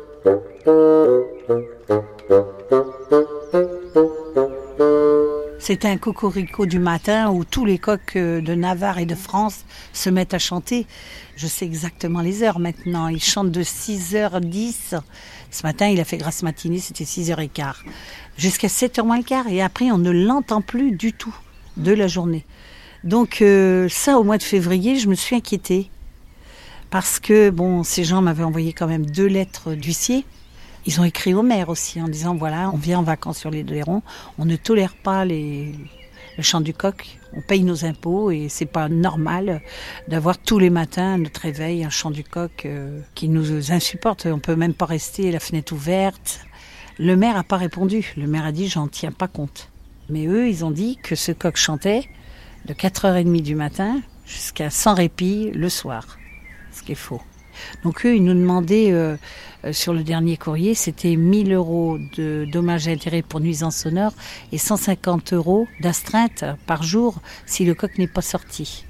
C'était 5.59 5.88
un 5.88 5.97
cocorico 5.97 6.67
du 6.67 6.77
matin 6.77 7.31
où 7.31 7.43
tous 7.43 7.65
les 7.65 7.79
coqs 7.79 8.15
euh, 8.15 8.39
de 8.39 8.53
Navarre 8.53 8.99
et 8.99 9.07
de 9.07 9.15
France 9.15 9.65
se 9.93 10.11
mettent 10.11 10.35
à 10.35 10.39
chanter. 10.39 10.85
Je 11.35 11.47
sais 11.47 11.65
exactement 11.65 12.21
les 12.21 12.43
heures 12.43 12.59
maintenant. 12.59 13.07
Ils 13.07 13.23
chantent 13.23 13.51
de 13.51 13.63
6h10. 13.63 14.99
Ce 15.49 15.63
matin, 15.63 15.88
il 15.88 15.99
a 15.99 16.05
fait 16.05 16.17
grasse 16.17 16.43
matinée, 16.43 16.77
c'était 16.77 17.03
6h15. 17.03 17.77
Jusqu'à 18.38 18.67
7h 18.67 19.03
moins 19.03 19.17
le 19.17 19.23
quart. 19.23 19.47
Et 19.47 19.61
après, 19.61 19.91
on 19.91 19.97
ne 19.97 20.11
l'entend 20.11 20.61
plus 20.61 20.91
du 20.91 21.13
tout 21.13 21.35
de 21.77 21.93
la 21.93 22.07
journée. 22.07 22.45
Donc 23.03 23.41
euh, 23.41 23.88
ça, 23.89 24.19
au 24.19 24.23
mois 24.23 24.38
de 24.38 24.43
février, 24.43 24.97
je 24.97 25.07
me 25.07 25.15
suis 25.15 25.35
inquiétée. 25.35 25.89
Parce 26.95 27.19
que, 27.19 27.49
bon, 27.49 27.84
ces 27.84 28.05
gens 28.05 28.21
m'avaient 28.21 28.45
envoyé 28.45 28.71
quand 28.71 28.88
même 28.88 29.05
deux 29.05 29.25
lettres 29.25 29.73
d'huissier. 29.73 30.23
Ils 30.86 31.01
ont 31.01 31.03
écrit 31.03 31.34
au 31.34 31.43
maire 31.43 31.67
aussi 31.67 32.01
en 32.01 32.08
disant, 32.08 32.36
voilà, 32.36 32.71
on 32.73 32.77
vient 32.77 32.99
en 32.99 33.03
vacances 33.03 33.39
sur 33.39 33.51
les 33.51 33.63
Lérons, 33.63 34.01
on 34.38 34.45
ne 34.45 34.55
tolère 34.55 34.95
pas 34.95 35.25
les, 35.25 35.75
le 36.38 36.41
chant 36.41 36.62
du 36.62 36.73
coq, 36.73 37.19
on 37.34 37.41
paye 37.41 37.63
nos 37.63 37.84
impôts 37.84 38.31
et 38.31 38.47
c'est 38.47 38.65
pas 38.65 38.88
normal 38.88 39.62
d'avoir 40.08 40.38
tous 40.38 40.58
les 40.58 40.69
matins 40.69 41.17
notre 41.17 41.41
réveil 41.41 41.84
un 41.84 41.89
chant 41.89 42.12
du 42.12 42.23
coq 42.23 42.63
euh, 42.63 43.01
qui 43.13 43.27
nous 43.27 43.73
insupporte. 43.73 44.25
On 44.25 44.39
peut 44.39 44.55
même 44.55 44.73
pas 44.73 44.86
rester 44.86 45.34
la 45.34 45.41
fenêtre 45.41 45.73
ouverte. 45.73 46.45
Le 46.97 47.17
maire 47.17 47.36
a 47.36 47.43
pas 47.43 47.58
répondu. 47.58 48.13
Le 48.15 48.25
maire 48.25 48.45
a 48.45 48.53
dit, 48.53 48.69
j'en 48.69 48.88
tiens 48.88 49.12
pas 49.12 49.27
compte. 49.27 49.69
Mais 50.08 50.27
eux, 50.27 50.47
ils 50.47 50.63
ont 50.63 50.71
dit 50.71 50.97
que 51.03 51.15
ce 51.15 51.34
coq 51.34 51.58
chantait 51.58 52.08
de 52.63 52.73
4h30 52.73 53.41
du 53.41 53.55
matin 53.55 53.99
jusqu'à 54.25 54.69
sans 54.69 54.93
répit 54.93 55.51
le 55.51 55.67
soir. 55.67 56.19
Ce 56.75 56.83
qui 56.83 56.91
est 56.91 56.95
faux. 56.95 57.21
Donc 57.83 58.05
eux, 58.05 58.15
ils 58.15 58.23
nous 58.23 58.33
demandaient 58.33 58.91
euh, 58.91 59.15
euh, 59.63 59.73
sur 59.73 59.93
le 59.93 60.03
dernier 60.03 60.35
courrier, 60.35 60.75
c'était 60.75 61.15
1000 61.15 61.53
euros 61.53 61.97
de 62.17 62.45
dommages 62.51 62.88
intérêts 62.88 63.21
pour 63.21 63.39
nuisance 63.39 63.77
sonore 63.77 64.11
et 64.51 64.57
150 64.57 65.33
euros 65.33 65.67
d'astreinte 65.79 66.43
par 66.67 66.83
jour 66.83 67.15
si 67.45 67.63
le 67.63 67.73
coq 67.73 67.97
n'est 67.97 68.07
pas 68.07 68.21
sorti. 68.21 68.85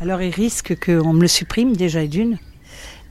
Alors 0.00 0.22
ils 0.22 0.34
risquent 0.34 0.78
qu'on 0.78 1.12
me 1.12 1.20
le 1.20 1.28
supprime 1.28 1.76
déjà 1.76 2.06
d'une. 2.06 2.38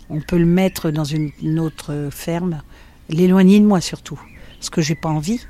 On 0.09 0.21
peut 0.21 0.37
le 0.37 0.45
mettre 0.45 0.91
dans 0.91 1.03
une, 1.03 1.31
une 1.41 1.59
autre 1.59 2.09
ferme, 2.11 2.61
l'éloigner 3.09 3.59
de 3.59 3.65
moi 3.65 3.81
surtout, 3.81 4.19
parce 4.59 4.69
que 4.69 4.81
j'ai 4.81 4.95
pas 4.95 5.09
envie. 5.09 5.41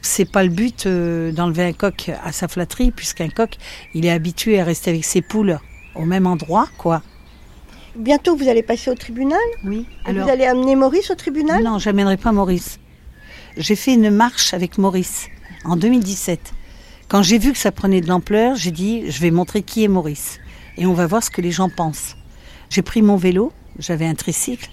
C'est 0.00 0.30
pas 0.30 0.44
le 0.44 0.50
but 0.50 0.86
euh, 0.86 1.32
d'enlever 1.32 1.64
un 1.64 1.72
coq 1.72 2.10
à 2.22 2.30
sa 2.30 2.46
flatterie, 2.46 2.90
puisqu'un 2.90 3.30
coq, 3.30 3.56
il 3.94 4.04
est 4.04 4.10
habitué 4.10 4.60
à 4.60 4.64
rester 4.64 4.90
avec 4.90 5.04
ses 5.04 5.22
poules 5.22 5.58
au 5.94 6.04
même 6.04 6.26
endroit, 6.26 6.68
quoi. 6.76 7.02
Bientôt, 7.96 8.36
vous 8.36 8.48
allez 8.48 8.62
passer 8.62 8.90
au 8.90 8.94
tribunal 8.94 9.38
Oui. 9.64 9.86
Et 10.08 10.12
Vous 10.12 10.28
allez 10.28 10.44
amener 10.44 10.74
Maurice 10.74 11.10
au 11.10 11.14
tribunal 11.14 11.62
Non, 11.62 11.78
j'amènerai 11.78 12.16
pas 12.16 12.32
Maurice. 12.32 12.80
J'ai 13.56 13.76
fait 13.76 13.94
une 13.94 14.10
marche 14.10 14.52
avec 14.52 14.78
Maurice 14.78 15.28
en 15.64 15.76
2017. 15.76 16.52
Quand 17.08 17.22
j'ai 17.22 17.38
vu 17.38 17.52
que 17.52 17.58
ça 17.58 17.70
prenait 17.70 18.00
de 18.00 18.08
l'ampleur, 18.08 18.56
j'ai 18.56 18.72
dit 18.72 19.08
je 19.08 19.20
vais 19.20 19.30
montrer 19.30 19.62
qui 19.62 19.84
est 19.84 19.88
Maurice 19.88 20.40
et 20.76 20.86
on 20.86 20.92
va 20.92 21.06
voir 21.06 21.22
ce 21.22 21.30
que 21.30 21.40
les 21.40 21.52
gens 21.52 21.68
pensent. 21.68 22.16
J'ai 22.68 22.82
pris 22.82 23.00
mon 23.00 23.16
vélo, 23.16 23.52
j'avais 23.78 24.06
un 24.06 24.14
tricycle, 24.14 24.70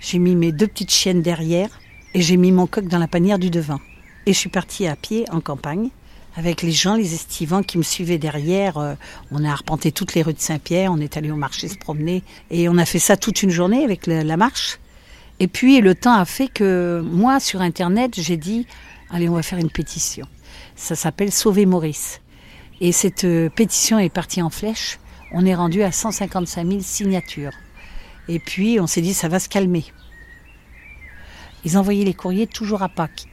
j'ai 0.00 0.18
mis 0.18 0.34
mes 0.34 0.52
deux 0.52 0.66
petites 0.66 0.92
chiennes 0.92 1.20
derrière 1.20 1.68
et 2.14 2.22
j'ai 2.22 2.38
mis 2.38 2.52
mon 2.52 2.66
coq 2.66 2.86
dans 2.86 2.98
la 2.98 3.08
panière 3.08 3.38
du 3.38 3.50
devant. 3.50 3.80
Et 4.24 4.32
je 4.32 4.38
suis 4.38 4.48
partie 4.48 4.86
à 4.86 4.96
pied 4.96 5.26
en 5.30 5.40
campagne 5.40 5.90
avec 6.36 6.62
les 6.62 6.72
gens, 6.72 6.96
les 6.96 7.14
estivants 7.14 7.62
qui 7.62 7.78
me 7.78 7.82
suivaient 7.82 8.18
derrière. 8.18 8.78
Euh, 8.78 8.94
On 9.30 9.44
a 9.44 9.50
arpenté 9.50 9.92
toutes 9.92 10.14
les 10.14 10.22
rues 10.22 10.34
de 10.34 10.40
Saint-Pierre, 10.40 10.92
on 10.92 10.98
est 10.98 11.16
allé 11.16 11.30
au 11.30 11.36
marché 11.36 11.68
se 11.68 11.76
promener 11.76 12.22
et 12.50 12.68
on 12.68 12.76
a 12.78 12.84
fait 12.84 12.98
ça 12.98 13.16
toute 13.16 13.42
une 13.42 13.50
journée 13.50 13.84
avec 13.84 14.06
la, 14.06 14.36
marche. 14.36 14.78
Et 15.40 15.48
puis 15.48 15.80
le 15.80 15.94
temps 15.94 16.14
a 16.14 16.24
fait 16.24 16.48
que 16.48 17.02
moi, 17.04 17.40
sur 17.40 17.60
Internet, 17.60 18.12
j'ai 18.16 18.36
dit, 18.36 18.66
allez, 19.10 19.28
on 19.28 19.34
va 19.34 19.42
faire 19.42 19.58
une 19.58 19.70
pétition. 19.70 20.26
Ça 20.76 20.96
s'appelle 20.96 21.32
Sauver 21.32 21.66
Maurice. 21.66 22.20
Et 22.80 22.90
cette 22.90 23.24
euh, 23.24 23.48
pétition 23.48 23.98
est 23.98 24.08
partie 24.08 24.42
en 24.42 24.50
flèche. 24.50 24.98
On 25.32 25.46
est 25.46 25.54
rendu 25.54 25.82
à 25.82 25.92
155 25.92 26.66
000 26.66 26.80
signatures. 26.82 27.52
Et 28.28 28.38
puis 28.38 28.80
on 28.80 28.86
s'est 28.86 29.00
dit, 29.00 29.14
ça 29.14 29.28
va 29.28 29.38
se 29.38 29.48
calmer. 29.48 29.84
Ils 31.64 31.78
envoyaient 31.78 32.04
les 32.04 32.14
courriers 32.14 32.46
toujours 32.46 32.82
à 32.82 32.88
Pâques. 32.88 33.26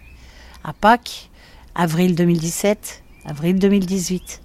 À 0.63 0.73
Pâques, 0.73 1.30
avril 1.75 2.15
2017, 2.15 3.03
avril 3.25 3.59
2018. 3.59 4.41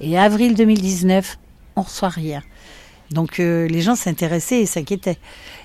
Et 0.00 0.18
avril 0.18 0.54
2019, 0.54 1.38
on 1.76 1.82
reçoit 1.82 2.08
rien. 2.08 2.42
Donc 3.10 3.40
euh, 3.40 3.66
les 3.68 3.80
gens 3.80 3.96
s'intéressaient 3.96 4.60
et 4.60 4.66
s'inquiétaient. 4.66 5.18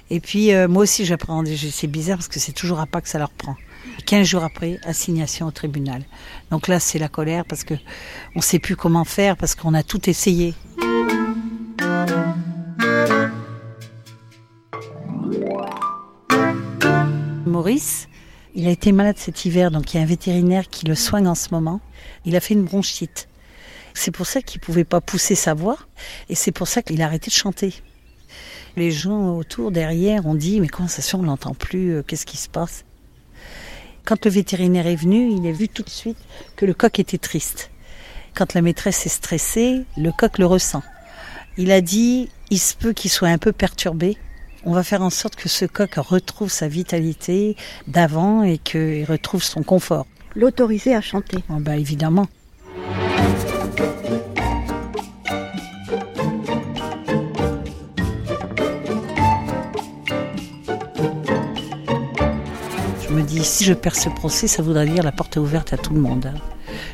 Et 0.10 0.19
puis 0.19 0.54
euh, 0.54 0.67
moi 0.67 0.84
aussi 0.84 1.06
j'appréhendais, 1.06 1.56
c'est 1.58 1.88
bizarre 1.88 2.17
parce 2.17 2.28
que 2.28 2.39
c'est 2.39 2.52
toujours 2.52 2.80
à 2.80 2.86
pas 2.86 3.02
que 3.02 3.10
ça 3.10 3.19
leur 3.19 3.32
prend. 3.32 3.56
15 4.06 4.26
jours 4.26 4.43
après, 4.43 4.80
assignation 4.84 5.47
au 5.47 5.52
tribunal. 5.52 6.04
Donc 6.52 6.67
là 6.67 6.80
c'est 6.80 6.99
la 6.99 7.10
colère 7.10 7.43
parce 7.45 7.63
que 7.63 7.73
on 8.36 8.41
sait 8.41 8.60
plus 8.60 8.76
comment 8.76 9.04
faire 9.04 9.36
parce 9.36 9.56
qu'on 9.56 9.73
a 9.73 9.84
tout 9.84 10.10
essayé. 10.10 10.54
Maurice, 17.45 18.08
il 18.56 18.68
a 18.68 18.72
été 18.72 18.92
malade 18.92 19.18
cet 19.18 19.46
hiver, 19.46 19.72
donc 19.72 19.94
il 19.94 19.98
y 19.98 20.00
a 20.00 20.04
un 20.04 20.08
vétérinaire 20.08 20.70
qui 20.70 20.86
le 20.86 20.96
soigne 20.96 21.28
en 21.28 21.36
ce 21.36 21.50
moment. 21.52 21.82
Il 22.26 22.36
a 22.36 22.39
fait 22.39 22.54
une 22.54 22.63
bronchite. 22.63 23.28
C'est 23.94 24.12
pour 24.12 24.26
ça 24.26 24.42
qu'il 24.42 24.62
pouvait 24.62 24.84
pas 24.84 25.02
pousser 25.02 25.36
sa 25.36 25.54
voix 25.54 25.78
et 26.30 26.36
c'est 26.36 26.52
pour 26.52 26.68
ça 26.68 26.82
qu'il 26.82 27.02
a 27.02 27.06
arrêté 27.06 27.30
de 27.30 27.36
chanter. 27.36 27.74
Les 28.76 28.92
gens 28.92 29.36
autour, 29.38 29.72
derrière, 29.72 30.26
ont 30.26 30.36
dit 30.36 30.60
Mais 30.60 30.68
comment 30.68 30.88
ça 30.88 31.02
se 31.02 31.12
fait, 31.12 31.18
on 31.18 31.24
l'entend 31.24 31.54
plus, 31.54 31.96
euh, 31.96 32.04
qu'est-ce 32.04 32.26
qui 32.26 32.38
se 32.38 32.50
passe? 32.50 32.86
Quand 34.06 34.26
le 34.26 34.32
vétérinaire 34.32 34.88
est 34.88 34.96
venu, 34.96 35.32
il 35.32 35.48
a 35.48 35.52
vu 35.52 35.70
tout 35.70 35.84
de 35.84 35.89
suite 35.89 36.18
que 36.56 36.66
le 36.66 36.74
coq 36.74 37.00
était 37.00 37.18
triste. 37.18 37.72
Quand 38.34 38.54
la 38.54 38.62
maîtresse 38.62 39.06
est 39.06 39.10
stressée, 39.10 39.86
le 39.96 40.12
coq 40.12 40.39
le 40.39 40.46
ressent. 40.46 40.84
Il 41.58 41.72
a 41.72 41.82
dit 41.82 42.30
Il 42.50 42.60
se 42.60 42.76
peut 42.76 42.94
qu'il 42.94 43.12
soit 43.12 43.30
un 43.30 43.38
peu 43.38 43.52
perturbé. 43.52 44.18
On 44.65 44.71
va 44.71 44.84
faire 44.84 45.02
en 45.02 45.10
sorte 45.10 45.36
que 45.36 45.49
ce 45.49 45.65
coq 45.65 45.95
retrouve 45.97 46.49
sa 46.49 46.69
vitalité 46.69 47.58
d'avant 47.88 48.43
et 48.43 48.58
qu'il 48.58 49.04
retrouve 49.04 49.43
son 49.43 49.62
confort. 49.62 50.08
L'autoriser 50.36 50.95
à 50.95 51.02
chanter. 51.02 51.39
Oh, 51.49 51.56
bah, 51.60 51.76
évidemment. 51.76 52.28
Je 63.02 63.13
me 63.13 63.21
dis, 63.21 63.43
si 63.43 63.65
je 63.65 63.73
perds 63.73 63.97
ce 63.97 64.08
procès, 64.08 64.47
ça 64.47 64.63
voudrait 64.63 64.88
dire 64.88 65.04
la 65.04 65.12
porte 65.12 65.36
est 65.36 65.41
ouverte 65.41 65.73
à 65.73 65.78
tout 65.78 65.93
le 65.93 65.99
monde. 65.99 66.32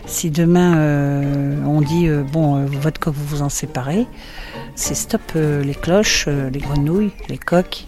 Si 0.08 0.32
demain 0.32 0.78
euh, 0.80 1.64
on 1.66 1.82
dit, 1.82 2.08
euh, 2.08 2.24
bon, 2.24 2.58
euh, 2.58 2.66
votre 2.66 3.00
coq, 3.00 3.14
vous 3.14 3.26
vous 3.26 3.42
en 3.44 3.50
séparez, 3.50 4.08
c'est 4.80 4.96
stop 4.96 5.22
euh, 5.36 5.62
les 5.62 5.76
cloches, 5.76 6.26
euh, 6.30 6.50
les 6.50 6.60
grenouilles, 6.60 7.12
les 7.28 7.38
coqs, 7.38 7.86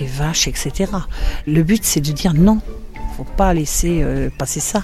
les 0.00 0.06
vaches, 0.06 0.48
etc. 0.48 0.86
Le 1.46 1.62
but, 1.62 1.84
c'est 1.84 2.00
de 2.00 2.10
dire 2.10 2.32
non. 2.32 2.60
Faut 3.16 3.24
pas 3.36 3.52
laisser 3.52 4.02
euh, 4.02 4.30
passer 4.38 4.60
ça. 4.60 4.82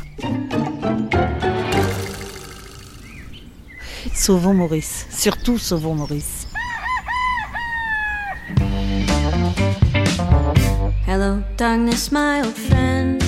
Sauvons 4.14 4.52
Maurice. 4.52 5.06
Surtout 5.10 5.56
sauvons 5.56 5.94
Maurice. 5.94 6.48
Hello, 11.06 11.38
darkness, 11.56 12.12
my 12.12 12.42
old 12.44 12.54
friend. 12.54 13.22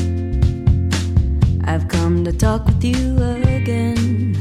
I've 1.66 1.88
come 1.88 2.22
to 2.24 2.32
talk 2.32 2.66
with 2.66 2.84
you 2.84 3.16
again. 3.56 4.36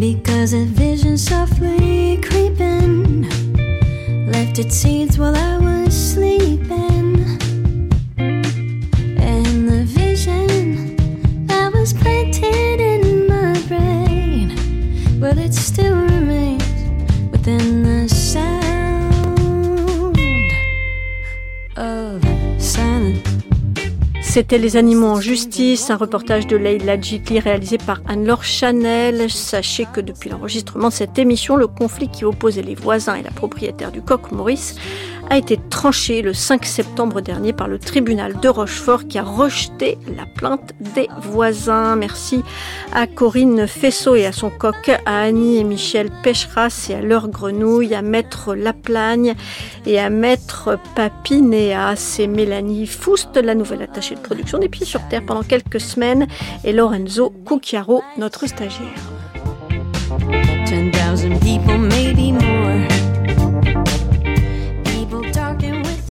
Because 0.00 0.54
a 0.54 0.64
vision 0.64 1.18
softly 1.18 2.16
creeping 2.22 3.28
left 4.32 4.58
its 4.58 4.74
seeds 4.74 5.18
while 5.18 5.36
I 5.36 5.58
was 5.58 5.92
sleeping. 5.94 7.22
And 8.16 9.68
the 9.68 9.84
vision 9.84 10.96
that 11.48 11.70
was 11.74 11.92
planted 11.92 12.79
C'était 24.30 24.58
Les 24.58 24.76
animaux 24.76 25.08
en 25.08 25.20
justice, 25.20 25.90
un 25.90 25.96
reportage 25.96 26.46
de 26.46 26.56
Leila 26.56 27.00
Jikli 27.00 27.40
réalisé 27.40 27.78
par 27.78 28.00
Anne-Laure 28.06 28.44
Chanel. 28.44 29.28
Sachez 29.28 29.88
que 29.92 30.00
depuis 30.00 30.30
l'enregistrement 30.30 30.86
de 30.86 30.92
cette 30.92 31.18
émission, 31.18 31.56
le 31.56 31.66
conflit 31.66 32.08
qui 32.08 32.24
opposait 32.24 32.62
les 32.62 32.76
voisins 32.76 33.16
et 33.16 33.24
la 33.24 33.32
propriétaire 33.32 33.90
du 33.90 34.02
coq 34.02 34.30
Maurice 34.30 34.76
a 35.30 35.38
été 35.38 35.58
tranché 35.70 36.22
le 36.22 36.34
5 36.34 36.66
septembre 36.66 37.20
dernier 37.20 37.52
par 37.52 37.68
le 37.68 37.78
tribunal 37.78 38.38
de 38.40 38.48
Rochefort 38.48 39.06
qui 39.06 39.16
a 39.16 39.22
rejeté 39.22 39.96
la 40.16 40.26
plainte 40.26 40.72
des 40.94 41.08
voisins. 41.22 41.94
Merci 41.94 42.42
à 42.92 43.06
Corinne 43.06 43.66
Fessot 43.68 44.16
et 44.16 44.26
à 44.26 44.32
son 44.32 44.50
coq, 44.50 44.90
à 45.06 45.20
Annie 45.20 45.58
et 45.58 45.64
Michel 45.64 46.10
Pécheras 46.24 46.88
et 46.90 46.94
à 46.94 47.00
leur 47.00 47.28
grenouille, 47.28 47.94
à 47.94 48.02
Maître 48.02 48.54
Laplagne 48.56 49.34
et 49.86 50.00
à 50.00 50.10
Maître 50.10 50.78
Papinéa. 50.96 51.94
C'est 51.94 52.26
Mélanie 52.26 52.88
Foust, 52.88 53.36
la 53.36 53.54
nouvelle 53.54 53.82
attachée 53.82 54.16
de 54.16 54.20
production 54.20 54.58
des 54.58 54.68
Pieds 54.68 54.86
sur 54.86 55.06
Terre 55.08 55.22
pendant 55.24 55.44
quelques 55.44 55.80
semaines, 55.80 56.26
et 56.64 56.72
Lorenzo 56.72 57.32
Cucchiaro, 57.46 58.02
notre 58.18 58.46
stagiaire. 58.46 58.88
10,000 60.66 61.38
people, 61.40 61.78
maybe 61.78 62.32
more. 62.32 62.49